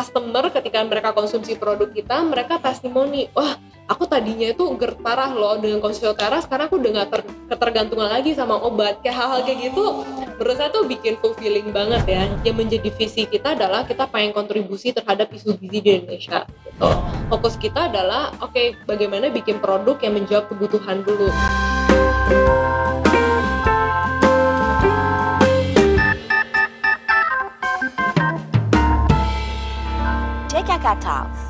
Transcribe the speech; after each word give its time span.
customer 0.00 0.48
ketika 0.48 0.80
mereka 0.80 1.12
konsumsi 1.12 1.60
produk 1.60 1.92
kita 1.92 2.24
mereka 2.24 2.56
testimoni 2.56 3.28
wah 3.36 3.60
aku 3.84 4.08
tadinya 4.08 4.48
itu 4.48 4.64
GERD 4.80 5.04
parah 5.04 5.28
loh 5.34 5.60
dengan 5.60 5.84
konsumsi 5.84 6.08
Otera 6.08 6.40
sekarang 6.40 6.72
aku 6.72 6.80
udah 6.80 7.04
gak 7.04 7.08
ter 7.12 7.20
ketergantungan 7.50 8.06
lagi 8.06 8.32
sama 8.38 8.54
obat. 8.62 9.02
Kayak 9.02 9.18
hal-hal 9.18 9.40
kayak 9.42 9.58
gitu 9.66 10.06
menurut 10.38 10.56
saya 10.56 10.70
tuh 10.70 10.86
bikin 10.86 11.18
fulfilling 11.18 11.74
banget 11.74 12.06
ya. 12.06 12.22
Yang 12.46 12.56
menjadi 12.56 12.88
visi 12.94 13.26
kita 13.26 13.58
adalah 13.58 13.82
kita 13.82 14.06
pengen 14.06 14.30
kontribusi 14.30 14.94
terhadap 14.94 15.34
isu 15.34 15.58
gizi 15.58 15.82
di 15.82 15.90
Indonesia 15.98 16.46
gitu. 16.46 16.88
fokus 17.28 17.58
kita 17.58 17.90
adalah 17.90 18.30
oke 18.38 18.54
okay, 18.54 18.78
bagaimana 18.86 19.28
bikin 19.28 19.58
produk 19.58 19.98
yang 20.00 20.16
menjawab 20.16 20.46
kebutuhan 20.48 21.02
dulu 21.02 21.28
DKK 30.80 30.96
Talks. 31.04 31.40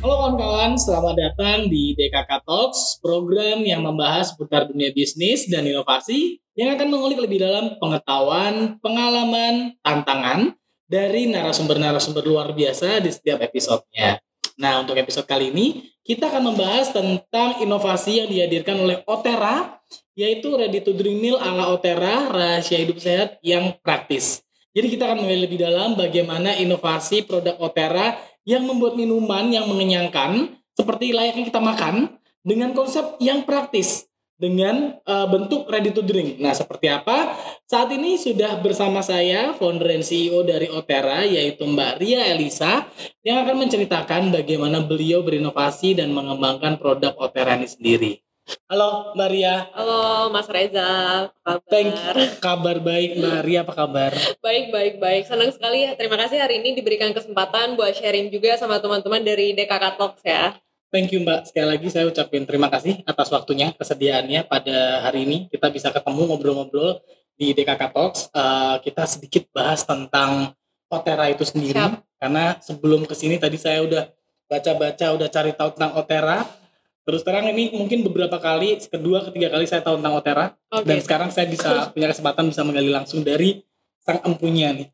Halo 0.00 0.14
kawan-kawan, 0.16 0.72
selamat 0.72 1.16
datang 1.20 1.68
di 1.68 1.92
DKK 1.92 2.40
Talks, 2.48 2.96
program 3.04 3.60
yang 3.60 3.84
membahas 3.84 4.32
seputar 4.32 4.72
dunia 4.72 4.88
bisnis 4.88 5.44
dan 5.52 5.68
inovasi 5.68 6.40
yang 6.56 6.72
akan 6.72 6.88
mengulik 6.88 7.20
lebih 7.20 7.44
dalam 7.44 7.76
pengetahuan, 7.76 8.80
pengalaman, 8.80 9.76
tantangan 9.84 10.56
dari 10.88 11.28
narasumber-narasumber 11.28 12.24
luar 12.24 12.56
biasa 12.56 13.04
di 13.04 13.12
setiap 13.12 13.44
episodenya. 13.44 14.16
Nah, 14.56 14.80
untuk 14.80 14.96
episode 14.96 15.28
kali 15.28 15.52
ini, 15.52 15.84
kita 16.08 16.32
akan 16.32 16.56
membahas 16.56 16.88
tentang 16.88 17.60
inovasi 17.60 18.24
yang 18.24 18.32
dihadirkan 18.32 18.80
oleh 18.80 19.04
Otera, 19.04 19.76
yaitu 20.16 20.56
ready 20.56 20.80
to 20.80 20.96
drink 20.96 21.20
meal 21.20 21.36
ala 21.36 21.68
Otera, 21.68 22.32
rahasia 22.32 22.80
hidup 22.80 22.96
sehat 22.96 23.36
yang 23.44 23.76
praktis. 23.84 24.43
Jadi 24.74 24.86
kita 24.90 25.06
akan 25.06 25.22
melihat 25.22 25.42
lebih 25.46 25.58
dalam 25.62 25.94
bagaimana 25.94 26.58
inovasi 26.58 27.22
produk 27.22 27.54
Otera 27.62 28.18
yang 28.42 28.66
membuat 28.66 28.98
minuman 28.98 29.46
yang 29.46 29.70
mengenyangkan 29.70 30.58
seperti 30.74 31.14
layaknya 31.14 31.46
kita 31.46 31.62
makan 31.62 32.18
dengan 32.42 32.74
konsep 32.74 33.14
yang 33.22 33.46
praktis 33.46 34.10
dengan 34.34 34.98
uh, 35.06 35.30
bentuk 35.30 35.70
ready 35.70 35.94
to 35.94 36.02
drink. 36.02 36.42
Nah, 36.42 36.50
seperti 36.50 36.90
apa? 36.90 37.38
Saat 37.70 37.94
ini 37.94 38.18
sudah 38.18 38.58
bersama 38.58 38.98
saya 38.98 39.54
founder 39.54 39.94
dan 39.94 40.02
CEO 40.02 40.42
dari 40.42 40.66
Otera 40.66 41.22
yaitu 41.22 41.62
Mbak 41.62 41.92
Ria 42.02 42.34
Elisa 42.34 42.82
yang 43.22 43.46
akan 43.46 43.64
menceritakan 43.64 44.34
bagaimana 44.34 44.82
beliau 44.82 45.22
berinovasi 45.22 45.94
dan 45.94 46.10
mengembangkan 46.10 46.82
produk 46.82 47.14
Otera 47.14 47.54
ini 47.54 47.70
sendiri. 47.70 48.23
Halo 48.68 49.16
Mbak 49.16 49.28
Ria. 49.32 49.72
Halo 49.72 50.28
Mas 50.28 50.48
Reza, 50.52 50.84
apa 51.32 51.32
kabar? 51.56 51.68
Thank 51.72 51.96
you. 51.96 52.24
Kabar 52.44 52.76
baik 52.76 53.10
Mbak 53.16 53.40
Ria, 53.40 53.60
apa 53.64 53.72
kabar? 53.72 54.12
baik, 54.44 54.68
baik, 54.68 54.94
baik. 55.00 55.22
Senang 55.24 55.48
sekali. 55.48 55.88
Terima 55.96 56.20
kasih 56.20 56.44
hari 56.44 56.60
ini 56.60 56.76
diberikan 56.76 57.08
kesempatan 57.16 57.72
buat 57.72 57.96
sharing 57.96 58.28
juga 58.28 58.60
sama 58.60 58.76
teman-teman 58.84 59.24
dari 59.24 59.56
DKK 59.56 59.96
Talks 59.96 60.20
ya. 60.24 60.52
Thank 60.92 61.16
you 61.16 61.24
Mbak. 61.24 61.48
Sekali 61.48 61.66
lagi 61.72 61.88
saya 61.88 62.04
ucapin 62.04 62.44
terima 62.44 62.68
kasih 62.68 63.00
atas 63.08 63.32
waktunya, 63.32 63.72
kesediaannya 63.72 64.44
pada 64.44 65.08
hari 65.08 65.24
ini. 65.24 65.36
Kita 65.48 65.72
bisa 65.72 65.88
ketemu 65.88 66.28
ngobrol-ngobrol 66.28 67.00
di 67.40 67.56
DKK 67.56 67.82
Talks. 67.96 68.28
Uh, 68.28 68.76
kita 68.84 69.08
sedikit 69.08 69.48
bahas 69.56 69.88
tentang 69.88 70.52
Otera 70.92 71.32
itu 71.32 71.48
sendiri. 71.48 71.80
Siap. 71.80 72.20
Karena 72.20 72.60
sebelum 72.60 73.08
ke 73.08 73.16
sini 73.16 73.40
tadi 73.40 73.56
saya 73.56 73.80
udah 73.84 74.04
baca-baca, 74.52 75.06
udah 75.16 75.28
cari 75.32 75.52
tahu 75.56 75.68
tentang 75.72 75.92
Otera 75.96 76.63
Terus 77.04 77.20
terang 77.20 77.44
ini 77.52 77.68
mungkin 77.76 78.00
beberapa 78.00 78.40
kali, 78.40 78.80
kedua, 78.88 79.28
ketiga 79.28 79.52
kali 79.52 79.68
saya 79.68 79.84
tahu 79.84 80.00
tentang 80.00 80.16
Otera. 80.16 80.46
Okay. 80.72 80.88
Dan 80.88 80.98
sekarang 81.04 81.28
saya 81.28 81.46
bisa 81.52 81.68
punya 81.94 82.08
kesempatan 82.08 82.48
bisa 82.48 82.64
menggali 82.64 82.88
langsung 82.88 83.20
dari 83.20 83.60
sang 84.04 84.20
empunya 84.24 84.72
nih. 84.72 84.88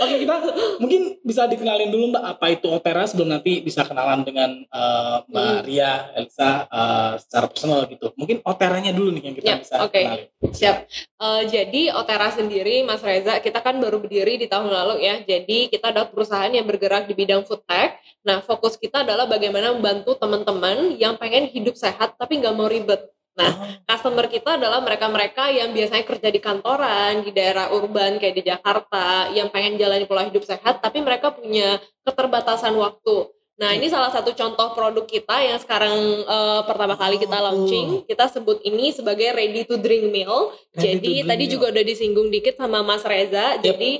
Oke 0.00 0.16
kita 0.16 0.34
mungkin 0.80 1.20
bisa 1.20 1.44
dikenalin 1.44 1.92
dulu 1.92 2.16
Mbak 2.16 2.24
apa 2.24 2.46
itu 2.48 2.66
Otera 2.72 3.04
sebelum 3.04 3.36
nanti 3.36 3.60
bisa 3.60 3.84
kenalan 3.84 4.24
dengan 4.24 4.64
uh, 4.72 5.20
Mbak 5.28 5.44
hmm. 5.44 5.64
Ria, 5.68 5.92
Elisa 6.16 6.64
uh, 6.72 7.12
secara 7.20 7.46
personal 7.52 7.84
gitu. 7.84 8.08
Mungkin 8.16 8.40
Oteranya 8.40 8.96
dulu 8.96 9.12
nih 9.12 9.22
yang 9.28 9.36
kita 9.36 9.46
ya, 9.46 9.56
bisa 9.60 9.76
okay. 9.84 10.04
kenalin. 10.08 10.26
Siap. 10.56 10.76
Uh, 11.20 11.42
jadi 11.44 11.82
Otera 11.92 12.32
sendiri 12.32 12.80
Mas 12.88 13.04
Reza 13.04 13.44
kita 13.44 13.60
kan 13.60 13.76
baru 13.76 14.00
berdiri 14.00 14.40
di 14.40 14.48
tahun 14.48 14.72
lalu 14.72 15.04
ya. 15.04 15.20
Jadi 15.20 15.68
kita 15.68 15.92
adalah 15.92 16.08
perusahaan 16.08 16.48
yang 16.48 16.64
bergerak 16.64 17.04
di 17.04 17.12
bidang 17.12 17.44
food 17.44 17.60
tech. 17.68 18.00
Nah 18.24 18.40
fokus 18.40 18.80
kita 18.80 19.04
adalah 19.04 19.28
bagaimana 19.28 19.76
membantu 19.76 20.16
teman-teman 20.16 20.96
yang 20.96 21.20
pengen 21.20 21.52
hidup 21.52 21.76
sehat 21.76 22.16
tapi 22.16 22.40
nggak 22.40 22.56
mau 22.56 22.72
ribet 22.72 23.04
Nah, 23.40 23.52
customer 23.88 24.28
kita 24.28 24.60
adalah 24.60 24.84
mereka-mereka 24.84 25.48
yang 25.48 25.72
biasanya 25.72 26.04
kerja 26.04 26.28
di 26.28 26.40
kantoran, 26.44 27.24
di 27.24 27.32
daerah 27.32 27.72
urban 27.72 28.20
kayak 28.20 28.36
di 28.36 28.44
Jakarta, 28.44 29.32
yang 29.32 29.48
pengen 29.48 29.80
jalani 29.80 30.04
pola 30.04 30.28
hidup 30.28 30.44
sehat, 30.44 30.84
tapi 30.84 31.00
mereka 31.00 31.32
punya 31.32 31.80
keterbatasan 32.04 32.76
waktu. 32.76 33.32
Nah, 33.60 33.76
ini 33.76 33.92
salah 33.92 34.08
satu 34.08 34.32
contoh 34.32 34.72
produk 34.72 35.04
kita 35.04 35.36
yang 35.44 35.60
sekarang 35.60 35.92
uh, 36.24 36.64
pertama 36.64 36.96
kali 36.96 37.20
kita 37.20 37.36
launching. 37.44 38.08
Kita 38.08 38.24
sebut 38.32 38.64
ini 38.64 38.88
sebagai 38.88 39.36
ready 39.36 39.68
to 39.68 39.76
drink 39.76 40.08
meal. 40.08 40.56
Ready 40.72 40.96
Jadi 40.96 41.12
tadi 41.28 41.44
meal. 41.44 41.52
juga 41.52 41.66
udah 41.68 41.84
disinggung 41.84 42.32
dikit 42.32 42.56
sama 42.56 42.80
Mas 42.80 43.04
Reza. 43.04 43.60
Yep. 43.60 43.64
Jadi 43.64 43.90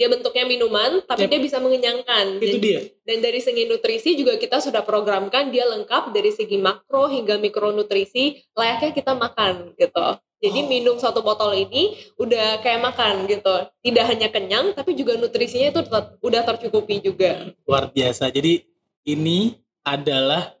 dia 0.00 0.08
bentuknya 0.08 0.48
minuman 0.48 1.04
tapi 1.04 1.28
yep. 1.28 1.36
dia 1.36 1.40
bisa 1.44 1.60
mengenyangkan. 1.60 2.40
Itu 2.40 2.56
dia. 2.56 2.80
Dan 3.04 3.20
dari 3.20 3.36
segi 3.44 3.68
nutrisi 3.68 4.16
juga 4.16 4.40
kita 4.40 4.56
sudah 4.56 4.80
programkan 4.80 5.52
dia 5.52 5.68
lengkap 5.68 6.16
dari 6.16 6.32
segi 6.32 6.56
makro 6.56 7.04
hingga 7.12 7.36
mikronutrisi 7.36 8.40
layaknya 8.56 8.96
kita 8.96 9.12
makan 9.12 9.76
gitu. 9.76 10.16
Jadi 10.40 10.60
oh. 10.64 10.68
minum 10.72 10.96
satu 10.96 11.20
botol 11.20 11.52
ini 11.52 12.00
udah 12.16 12.64
kayak 12.64 12.80
makan 12.80 13.28
gitu. 13.28 13.68
Tidak 13.84 14.04
hanya 14.08 14.32
kenyang 14.32 14.72
tapi 14.72 14.96
juga 14.96 15.20
nutrisinya 15.20 15.68
itu 15.68 15.84
ter 15.84 16.16
udah 16.24 16.42
tercukupi 16.48 17.04
juga. 17.04 17.52
Luar 17.68 17.92
biasa. 17.92 18.32
Jadi 18.32 18.64
ini 19.04 19.52
adalah 19.84 20.56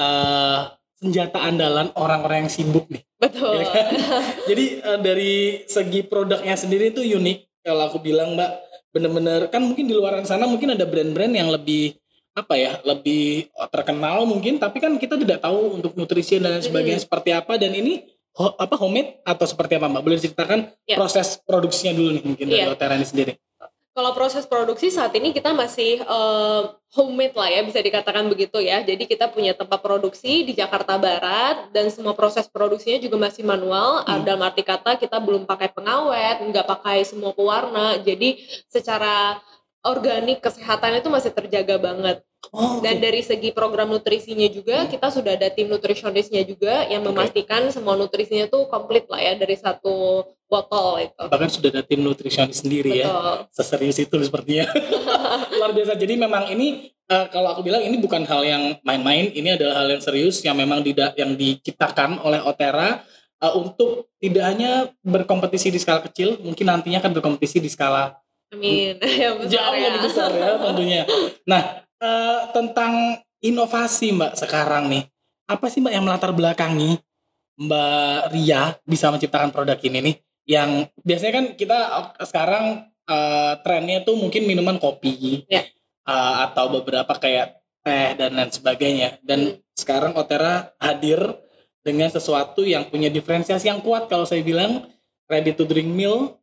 uh, 0.00 0.72
senjata 0.96 1.44
andalan 1.44 1.92
orang-orang 1.92 2.48
yang 2.48 2.52
sibuk 2.56 2.88
nih. 2.88 3.04
Betul. 3.20 3.60
Ya 3.60 3.68
kan? 3.68 3.92
Jadi 4.48 4.64
uh, 4.80 4.96
dari 5.04 5.60
segi 5.68 6.00
produknya 6.08 6.56
sendiri 6.56 6.88
itu 6.88 7.04
unik 7.04 7.51
kalau 7.62 7.88
aku 7.88 7.98
bilang 8.02 8.34
mbak 8.34 8.50
bener-bener 8.92 9.48
kan 9.48 9.64
mungkin 9.64 9.88
di 9.88 9.94
luar 9.96 10.20
sana 10.28 10.44
mungkin 10.44 10.76
ada 10.76 10.84
brand-brand 10.84 11.32
yang 11.32 11.48
lebih 11.48 11.96
apa 12.32 12.54
ya 12.56 12.80
lebih 12.84 13.48
terkenal 13.68 14.24
mungkin 14.24 14.56
tapi 14.56 14.80
kan 14.80 14.96
kita 14.96 15.16
tidak 15.20 15.40
tahu 15.40 15.80
untuk 15.80 15.92
nutrisi 15.96 16.40
dan 16.40 16.58
lain 16.58 16.64
sebagainya 16.64 17.00
hmm. 17.00 17.06
seperti 17.08 17.30
apa 17.32 17.60
dan 17.60 17.72
ini 17.76 18.08
ho, 18.36 18.56
apa 18.56 18.76
homemade 18.80 19.20
atau 19.24 19.44
seperti 19.44 19.76
apa 19.76 19.88
mbak 19.88 20.02
boleh 20.04 20.16
diceritakan 20.16 20.60
ya. 20.88 20.96
proses 20.96 21.40
produksinya 21.44 21.92
dulu 21.92 22.08
nih 22.16 22.24
mungkin 22.24 22.46
ya. 22.48 22.52
dari 22.52 22.68
Otera 22.72 22.94
ini 22.96 23.06
sendiri 23.08 23.32
kalau 23.92 24.16
proses 24.16 24.48
produksi 24.48 24.88
saat 24.88 25.12
ini 25.12 25.36
kita 25.36 25.52
masih 25.52 26.00
uh, 26.08 26.72
homemade 26.96 27.36
lah 27.36 27.48
ya 27.52 27.60
bisa 27.60 27.76
dikatakan 27.84 28.24
begitu 28.24 28.56
ya. 28.56 28.80
Jadi 28.80 29.04
kita 29.04 29.28
punya 29.28 29.52
tempat 29.52 29.84
produksi 29.84 30.48
di 30.48 30.56
Jakarta 30.56 30.96
Barat 30.96 31.68
dan 31.76 31.92
semua 31.92 32.16
proses 32.16 32.48
produksinya 32.48 32.96
juga 32.96 33.20
masih 33.20 33.44
manual. 33.44 34.04
Hmm. 34.08 34.24
Dalam 34.24 34.40
arti 34.48 34.64
kata 34.64 34.96
kita 34.96 35.20
belum 35.20 35.44
pakai 35.44 35.68
pengawet, 35.76 36.40
nggak 36.40 36.66
pakai 36.66 37.04
semua 37.04 37.36
pewarna. 37.36 38.00
Jadi 38.00 38.40
secara 38.72 39.36
organik 39.84 40.40
kesehatan 40.40 41.04
itu 41.04 41.08
masih 41.12 41.30
terjaga 41.36 41.76
banget. 41.76 42.24
Oh, 42.50 42.82
Dan 42.82 42.98
dari 42.98 43.22
segi 43.22 43.54
program 43.54 43.94
nutrisinya 43.94 44.50
juga 44.50 44.90
kita 44.90 45.14
sudah 45.14 45.38
ada 45.38 45.46
tim 45.46 45.70
nutrisionisnya 45.70 46.42
juga 46.42 46.82
yang 46.90 47.06
memastikan 47.06 47.70
okay. 47.70 47.78
semua 47.78 47.94
nutrisinya 47.94 48.50
tuh 48.50 48.66
komplit 48.66 49.06
lah 49.06 49.22
ya 49.22 49.38
dari 49.38 49.54
satu 49.54 50.26
botol 50.50 51.06
itu. 51.06 51.22
Bahkan 51.30 51.48
sudah 51.54 51.70
ada 51.70 51.82
tim 51.86 52.02
nutrisionis 52.02 52.58
sendiri 52.60 52.98
ya. 52.98 53.06
Betul. 53.06 53.22
ya. 53.22 53.54
Seserius 53.54 53.98
itu 54.02 54.16
sepertinya. 54.26 54.66
Luar 55.62 55.70
biasa. 55.70 55.94
Jadi 55.94 56.18
memang 56.18 56.50
ini 56.50 56.90
uh, 57.08 57.30
kalau 57.30 57.54
aku 57.54 57.62
bilang 57.62 57.86
ini 57.86 57.96
bukan 58.02 58.26
hal 58.26 58.42
yang 58.42 58.74
main-main, 58.82 59.30
ini 59.32 59.54
adalah 59.54 59.86
hal 59.86 59.88
yang 59.94 60.02
serius 60.02 60.42
yang 60.42 60.58
memang 60.58 60.82
tidak 60.82 61.14
yang 61.14 61.38
diciptakan 61.38 62.20
oleh 62.20 62.42
Otera 62.42 63.06
uh, 63.38 63.54
untuk 63.54 64.12
tidak 64.18 64.44
hanya 64.50 64.90
berkompetisi 65.00 65.70
di 65.70 65.78
skala 65.78 66.02
kecil, 66.04 66.42
mungkin 66.42 66.68
nantinya 66.68 67.00
akan 67.00 67.12
berkompetisi 67.16 67.62
di 67.62 67.70
skala 67.70 68.18
Amin. 68.52 69.00
Ya, 69.22 69.32
jauh 69.32 69.74
ya. 69.74 69.88
lebih 69.88 70.00
besar 70.04 70.28
ya 70.36 70.60
tentunya. 70.60 71.02
Nah, 71.48 71.81
uh, 72.02 72.50
tentang 72.50 73.22
inovasi 73.38 74.10
Mbak 74.12 74.34
sekarang 74.34 74.90
nih. 74.90 75.06
Apa 75.46 75.70
sih 75.70 75.78
Mbak 75.78 75.94
yang 75.94 76.04
melatar 76.04 76.34
belakangi 76.34 76.98
Mbak 77.62 78.20
Ria 78.34 78.74
bisa 78.82 79.08
menciptakan 79.14 79.54
produk 79.54 79.78
ini 79.78 79.98
nih? 80.02 80.16
Yang 80.42 80.70
biasanya 81.06 81.32
kan 81.38 81.46
kita 81.54 81.78
sekarang 82.26 82.64
uh, 83.06 83.54
trennya 83.62 84.02
tuh 84.02 84.18
mungkin 84.18 84.42
minuman 84.44 84.82
kopi 84.82 85.46
ya. 85.46 85.62
uh, 86.10 86.50
atau 86.50 86.66
beberapa 86.74 87.14
kayak 87.14 87.62
teh 87.82 88.18
dan 88.18 88.34
lain 88.34 88.50
sebagainya. 88.50 89.22
Dan 89.22 89.54
hmm. 89.54 89.78
sekarang 89.78 90.18
Otera 90.18 90.74
hadir 90.82 91.22
dengan 91.82 92.10
sesuatu 92.10 92.62
yang 92.62 92.86
punya 92.90 93.10
diferensiasi 93.10 93.66
yang 93.66 93.82
kuat 93.82 94.06
kalau 94.06 94.22
saya 94.22 94.42
bilang 94.42 94.86
ready 95.26 95.50
to 95.50 95.66
drink 95.66 95.90
meal 95.90 96.38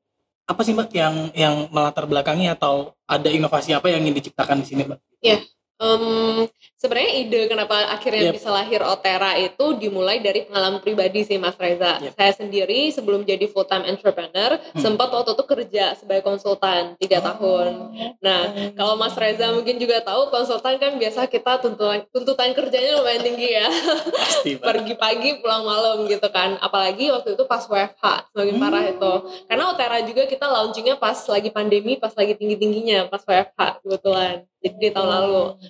apa 0.49 0.61
sih 0.65 0.73
mbak 0.73 0.89
yang 0.97 1.15
yang 1.37 1.55
melatar 1.69 2.09
belakangi 2.09 2.49
atau 2.49 2.97
ada 3.05 3.29
inovasi 3.29 3.77
apa 3.77 3.93
yang 3.93 4.01
ingin 4.01 4.17
diciptakan 4.17 4.65
di 4.65 4.67
sini 4.73 4.81
mbak? 4.89 4.99
Ya, 5.21 5.37
Um, 5.79 6.43
sebenarnya 6.75 7.11
ide 7.23 7.41
kenapa 7.47 7.87
akhirnya 7.87 8.27
Yep. 8.27 8.35
bisa 8.35 8.51
lahir 8.51 8.83
Otera 8.83 9.39
itu 9.39 9.79
dimulai 9.79 10.19
dari 10.19 10.43
pengalaman 10.43 10.83
pribadi 10.83 11.23
sih 11.23 11.39
Mas 11.39 11.55
Reza. 11.55 12.03
Yep. 12.03 12.19
Saya 12.19 12.33
sendiri 12.35 12.91
sebelum 12.91 13.23
jadi 13.23 13.47
full 13.47 13.63
time 13.63 13.87
entrepreneur 13.87 14.59
Hmm. 14.59 14.75
sempat 14.75 15.07
waktu 15.07 15.31
itu 15.31 15.45
kerja 15.47 15.95
sebagai 15.95 16.27
konsultan 16.27 16.99
tiga 16.99 17.23
tahun. 17.23 17.95
Nah 18.19 18.41
kalau 18.75 18.99
Mas 18.99 19.15
Reza 19.15 19.55
mungkin 19.55 19.79
juga 19.79 20.03
tahu 20.03 20.27
konsultan 20.27 20.75
kan 20.75 20.99
biasa 20.99 21.31
kita 21.31 21.63
tuntutan 21.63 22.03
tuntutan 22.11 22.51
kerjanya 22.51 22.99
lumayan 22.99 23.23
tinggi 23.23 23.47
ya. 23.55 23.67
Pasti. 24.11 24.59
Pergi 24.59 24.99
pagi 24.99 25.39
pulang 25.39 25.63
malam 25.63 26.03
gitu 26.05 26.27
kan. 26.27 26.59
Apalagi 26.59 27.07
waktu 27.07 27.39
itu 27.39 27.43
pas 27.47 27.63
WFH 27.63 28.35
semakin 28.35 28.55
Hmm. 28.55 28.63
parah 28.67 28.83
itu. 28.83 29.13
Karena 29.47 29.63
Otera 29.71 29.97
juga 30.03 30.27
kita 30.27 30.43
launchingnya 30.43 30.99
pas 30.99 31.15
lagi 31.23 31.47
pandemi, 31.49 31.95
pas 31.95 32.11
lagi 32.11 32.35
tinggi 32.35 32.59
tingginya, 32.59 33.07
pas 33.07 33.23
WFH 33.23 33.79
kebetulan. 33.79 34.43
Jadi 34.59 34.75
di 34.75 34.89
tahun 34.91 35.07
lalu. 35.07 35.68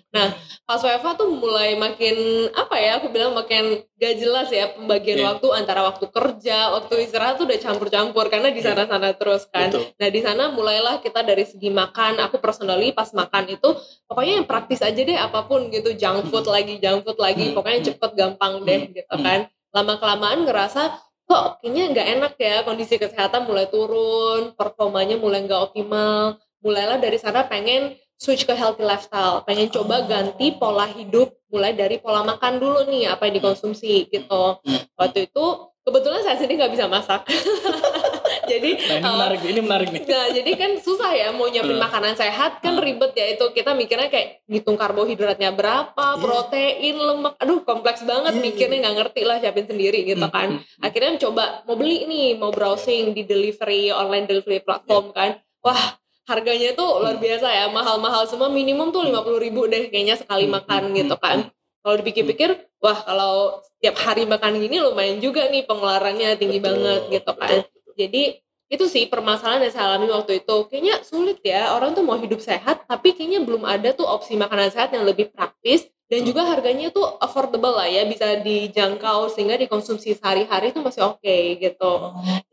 Pas 0.64 0.78
WFH 0.78 1.08
tuh 1.18 1.30
mulai 1.32 1.74
makin 1.74 2.16
apa 2.54 2.76
ya 2.78 2.98
aku 2.98 3.10
bilang 3.10 3.34
makin 3.34 3.82
gak 3.96 4.16
jelas 4.16 4.48
ya 4.50 4.70
pembagian 4.74 5.18
Iya. 5.18 5.26
waktu 5.34 5.48
antara 5.52 5.82
waktu 5.82 6.06
kerja 6.08 6.72
waktu 6.72 6.94
istirahat 7.04 7.38
tuh 7.38 7.46
udah 7.46 7.58
campur-campur 7.58 8.26
karena 8.28 8.50
di 8.50 8.62
Iya. 8.62 8.74
sana-sana 8.74 9.14
terus 9.14 9.50
kan 9.50 9.70
Betul. 9.74 9.90
nah 9.96 10.10
di 10.10 10.22
sana 10.22 10.44
mulailah 10.50 10.96
kita 11.00 11.22
dari 11.22 11.44
segi 11.44 11.70
makan 11.70 12.20
aku 12.20 12.38
personally 12.38 12.92
pas 12.92 13.10
makan 13.12 13.50
itu 13.50 13.70
pokoknya 14.06 14.42
yang 14.42 14.48
praktis 14.48 14.80
aja 14.80 14.98
deh 14.98 15.18
apa 15.18 15.44
pun 15.44 15.70
gitu 15.70 15.94
junk 15.94 16.30
food 16.30 16.46
lagi 16.46 16.78
junk 16.78 17.04
food 17.04 17.18
lagi 17.18 17.50
Hmm. 17.50 17.56
pokoknya 17.56 17.80
cepet 17.94 18.12
gampang 18.14 18.62
deh 18.64 18.82
Hmm. 18.86 18.94
gitu 18.94 19.16
Hmm. 19.16 19.26
kan 19.26 19.40
lama 19.70 19.94
kelamaan 19.98 20.40
ngerasa 20.46 20.82
kok 21.24 21.62
kayaknya 21.62 21.84
nggak 21.94 22.08
enak 22.18 22.34
ya 22.38 22.56
kondisi 22.66 22.98
kesehatan 22.98 23.46
mulai 23.46 23.70
turun 23.70 24.54
performanya 24.54 25.14
mulai 25.14 25.46
nggak 25.46 25.62
optimal 25.62 26.34
mulailah 26.60 26.98
dari 26.98 27.16
sana 27.16 27.46
pengen 27.46 27.94
switch 28.20 28.44
ke 28.44 28.52
healthy 28.52 28.84
lifestyle 28.84 29.40
pengen 29.42 29.72
coba 29.72 30.04
ganti 30.04 30.52
pola 30.52 30.86
hidup 30.86 31.32
mulai 31.48 31.72
dari 31.72 31.98
pola 31.98 32.22
makan 32.22 32.60
dulu 32.60 32.84
nih 32.86 33.08
apa 33.08 33.26
yang 33.26 33.40
dikonsumsi 33.40 34.12
gitu 34.12 34.60
Hmm. 34.60 34.84
waktu 34.94 35.26
itu 35.26 35.46
kebetulan 35.82 36.22
saya 36.22 36.36
sendiri 36.36 36.60
nggak 36.60 36.74
bisa 36.76 36.86
masak 36.86 37.24
jadi 38.52 38.72
Nah, 38.76 38.98
ini 38.98 39.06
uh, 39.06 39.14
menarik, 39.14 39.42
ini 39.46 39.60
menarik 39.62 39.88
nih. 39.90 40.02
Nah, 40.06 40.28
jadi 40.34 40.52
kan 40.58 40.72
susah 40.82 41.12
ya 41.14 41.30
mau 41.30 41.46
nyiapin 41.46 41.78
Hmm. 41.78 41.86
makanan 41.86 42.14
sehat 42.14 42.52
kan 42.60 42.78
Hmm. 42.78 42.82
ribet 42.82 43.14
ya 43.14 43.26
itu 43.30 43.46
kita 43.54 43.78
mikirnya 43.78 44.10
kayak 44.10 44.42
ngitung 44.46 44.74
karbohidratnya 44.74 45.54
berapa, 45.54 45.94
Iya. 46.18 46.18
protein, 46.18 46.96
lemak, 46.98 47.38
aduh 47.38 47.62
kompleks 47.62 48.02
banget 48.02 48.34
Iya, 48.34 48.42
mikirnya 48.42 48.78
nggak 48.82 48.96
ngerti 48.98 49.22
lah 49.22 49.38
siapin 49.38 49.66
sendiri 49.66 50.02
gitu 50.02 50.26
kan. 50.28 50.58
Akhirnya 50.82 51.22
coba 51.22 51.62
mau 51.64 51.78
beli 51.78 52.06
nih, 52.06 52.28
mau 52.38 52.50
browsing 52.50 53.14
di 53.14 53.22
delivery 53.24 53.94
online 53.94 54.26
delivery 54.26 54.62
platform 54.62 55.14
kan. 55.14 55.38
Wah 55.62 55.94
harganya 56.30 56.78
tuh 56.78 57.02
luar 57.02 57.18
Hmm. 57.18 57.26
biasa 57.26 57.48
ya 57.50 57.66
mahal-mahal 57.74 58.30
semua 58.30 58.48
minimum 58.48 58.94
tuh 58.94 59.02
50.000 59.02 59.42
ribu 59.42 59.66
deh 59.66 59.90
kayaknya 59.90 60.16
sekali 60.16 60.46
Hmm, 60.46 60.62
makan 60.62 60.82
hmm, 60.94 60.96
gitu 61.02 61.16
kan. 61.18 61.38
Kalau 61.82 61.96
dipikir-pikir, 61.98 62.50
wah 62.78 63.00
kalau 63.02 63.34
setiap 63.66 63.96
hari 63.98 64.30
makan 64.30 64.60
gini 64.60 64.78
lumayan 64.78 65.18
juga 65.18 65.50
nih 65.50 65.66
pengeluarannya 65.66 66.38
tinggi 66.38 66.60
Betul, 66.60 66.68
banget 66.78 67.02
gitu 67.10 67.32
kan. 67.34 67.58
betul. 67.66 67.94
Jadi 67.98 68.24
itu 68.70 68.86
sih 68.86 69.10
permasalahan 69.10 69.66
yang 69.66 69.74
saya 69.74 69.86
alami 69.90 70.14
waktu 70.14 70.46
itu. 70.46 70.56
Kayaknya 70.70 70.96
sulit 71.02 71.42
ya, 71.42 71.74
orang 71.74 71.98
tuh 71.98 72.06
mau 72.06 72.20
hidup 72.22 72.38
sehat, 72.38 72.86
tapi 72.86 73.18
kayaknya 73.18 73.42
belum 73.42 73.66
ada 73.66 73.90
tuh 73.92 74.06
opsi 74.06 74.38
makanan 74.38 74.70
sehat 74.70 74.94
yang 74.94 75.08
lebih 75.10 75.34
praktis 75.34 75.90
dan 76.06 76.22
Hmm. 76.22 76.30
juga 76.30 76.42
harganya 76.46 76.94
tuh 76.94 77.06
affordable 77.18 77.74
lah 77.74 77.90
ya, 77.90 78.06
bisa 78.06 78.38
dijangkau 78.38 79.30
sehingga 79.34 79.58
dikonsumsi 79.58 80.20
sehari-hari 80.20 80.70
itu 80.70 80.84
masih 80.86 81.02
oke 81.02 81.36
gitu. 81.58 81.92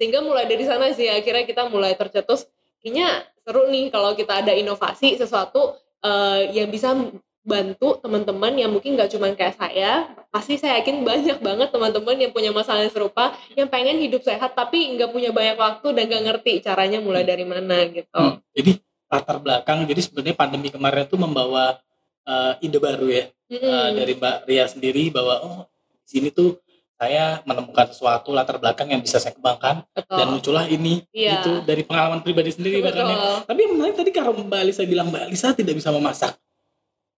Sehingga 0.00 0.24
mulai 0.24 0.48
dari 0.48 0.64
sana 0.64 0.88
sih 0.94 1.10
akhirnya 1.10 1.44
kita 1.44 1.68
mulai 1.68 1.92
tercetus, 1.92 2.48
kayaknya 2.86 3.26
seru 3.42 3.66
nih 3.66 3.90
kalau 3.90 4.14
kita 4.14 4.46
ada 4.46 4.54
inovasi 4.54 5.18
sesuatu 5.18 5.74
eh, 6.06 6.54
yang 6.54 6.70
bisa 6.70 6.94
bantu 7.42 7.98
teman-teman 7.98 8.54
yang 8.54 8.70
mungkin 8.70 8.94
nggak 8.94 9.10
cuma 9.10 9.30
kayak 9.34 9.58
saya, 9.58 10.06
pasti 10.30 10.54
saya 10.54 10.78
yakin 10.78 11.02
banyak 11.02 11.38
banget 11.42 11.74
teman-teman 11.74 12.14
yang 12.14 12.30
punya 12.30 12.54
masalah 12.54 12.86
yang 12.86 12.94
serupa, 12.94 13.34
yang 13.58 13.66
pengen 13.66 13.98
hidup 13.98 14.22
sehat 14.22 14.54
tapi 14.54 14.94
nggak 14.94 15.10
punya 15.10 15.34
banyak 15.34 15.58
waktu 15.58 15.98
dan 15.98 16.06
nggak 16.06 16.24
ngerti 16.30 16.52
caranya 16.62 17.02
mulai 17.02 17.26
dari 17.26 17.42
mana 17.42 17.90
gitu. 17.90 18.14
Hmm. 18.14 18.38
Jadi 18.54 18.78
latar 19.10 19.38
belakang, 19.42 19.82
jadi 19.86 20.00
sebenarnya 20.02 20.34
pandemi 20.38 20.70
kemarin 20.70 21.10
itu 21.10 21.18
membawa 21.18 21.78
eh, 22.22 22.66
ide 22.66 22.78
baru 22.78 23.06
ya 23.10 23.24
Mm-mm. 23.50 23.66
eh, 23.66 23.90
dari 23.98 24.12
Mbak 24.14 24.36
Ria 24.46 24.66
sendiri 24.70 25.10
bahwa 25.10 25.34
oh 25.42 25.60
di 26.06 26.06
sini 26.06 26.28
tuh 26.30 26.58
saya 26.96 27.44
menemukan 27.44 27.86
sesuatu 27.88 28.32
latar 28.32 28.56
belakang 28.56 28.88
yang 28.88 29.00
bisa 29.00 29.20
saya 29.20 29.32
kembangkan 29.32 29.84
Betul. 29.92 30.16
dan 30.16 30.26
muncullah 30.28 30.64
ini 30.64 31.04
Iya. 31.12 31.38
gitu 31.38 31.52
dari 31.62 31.84
pengalaman 31.84 32.24
pribadi 32.24 32.48
sendiri 32.50 32.80
bahkan 32.80 33.04
ya. 33.04 33.16
Tapi 33.44 33.58
yang 33.62 33.72
menarik 33.76 33.94
tadi 33.94 34.10
kalau 34.10 34.32
Mbak 34.32 34.60
Alisa 34.64 34.82
bilang 34.82 35.12
Mbak 35.12 35.22
Alisa 35.28 35.52
tidak 35.52 35.76
bisa 35.76 35.92
memasak. 35.92 36.40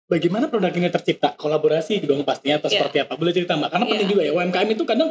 Bagaimana 0.08 0.48
produk 0.48 0.72
ini 0.72 0.88
tercipta? 0.88 1.36
Kolaborasi 1.36 2.00
dong 2.00 2.24
pastinya 2.24 2.56
atau 2.56 2.66
Iya. 2.66 2.80
seperti 2.80 2.96
apa? 3.04 3.12
Boleh 3.12 3.28
cerita 3.30 3.54
Mbak? 3.54 3.68
Karena 3.68 3.84
Iya. 3.84 3.92
penting 3.92 4.08
juga 4.08 4.22
ya 4.24 4.32
UMKM 4.32 4.68
itu 4.72 4.84
kadang 4.88 5.10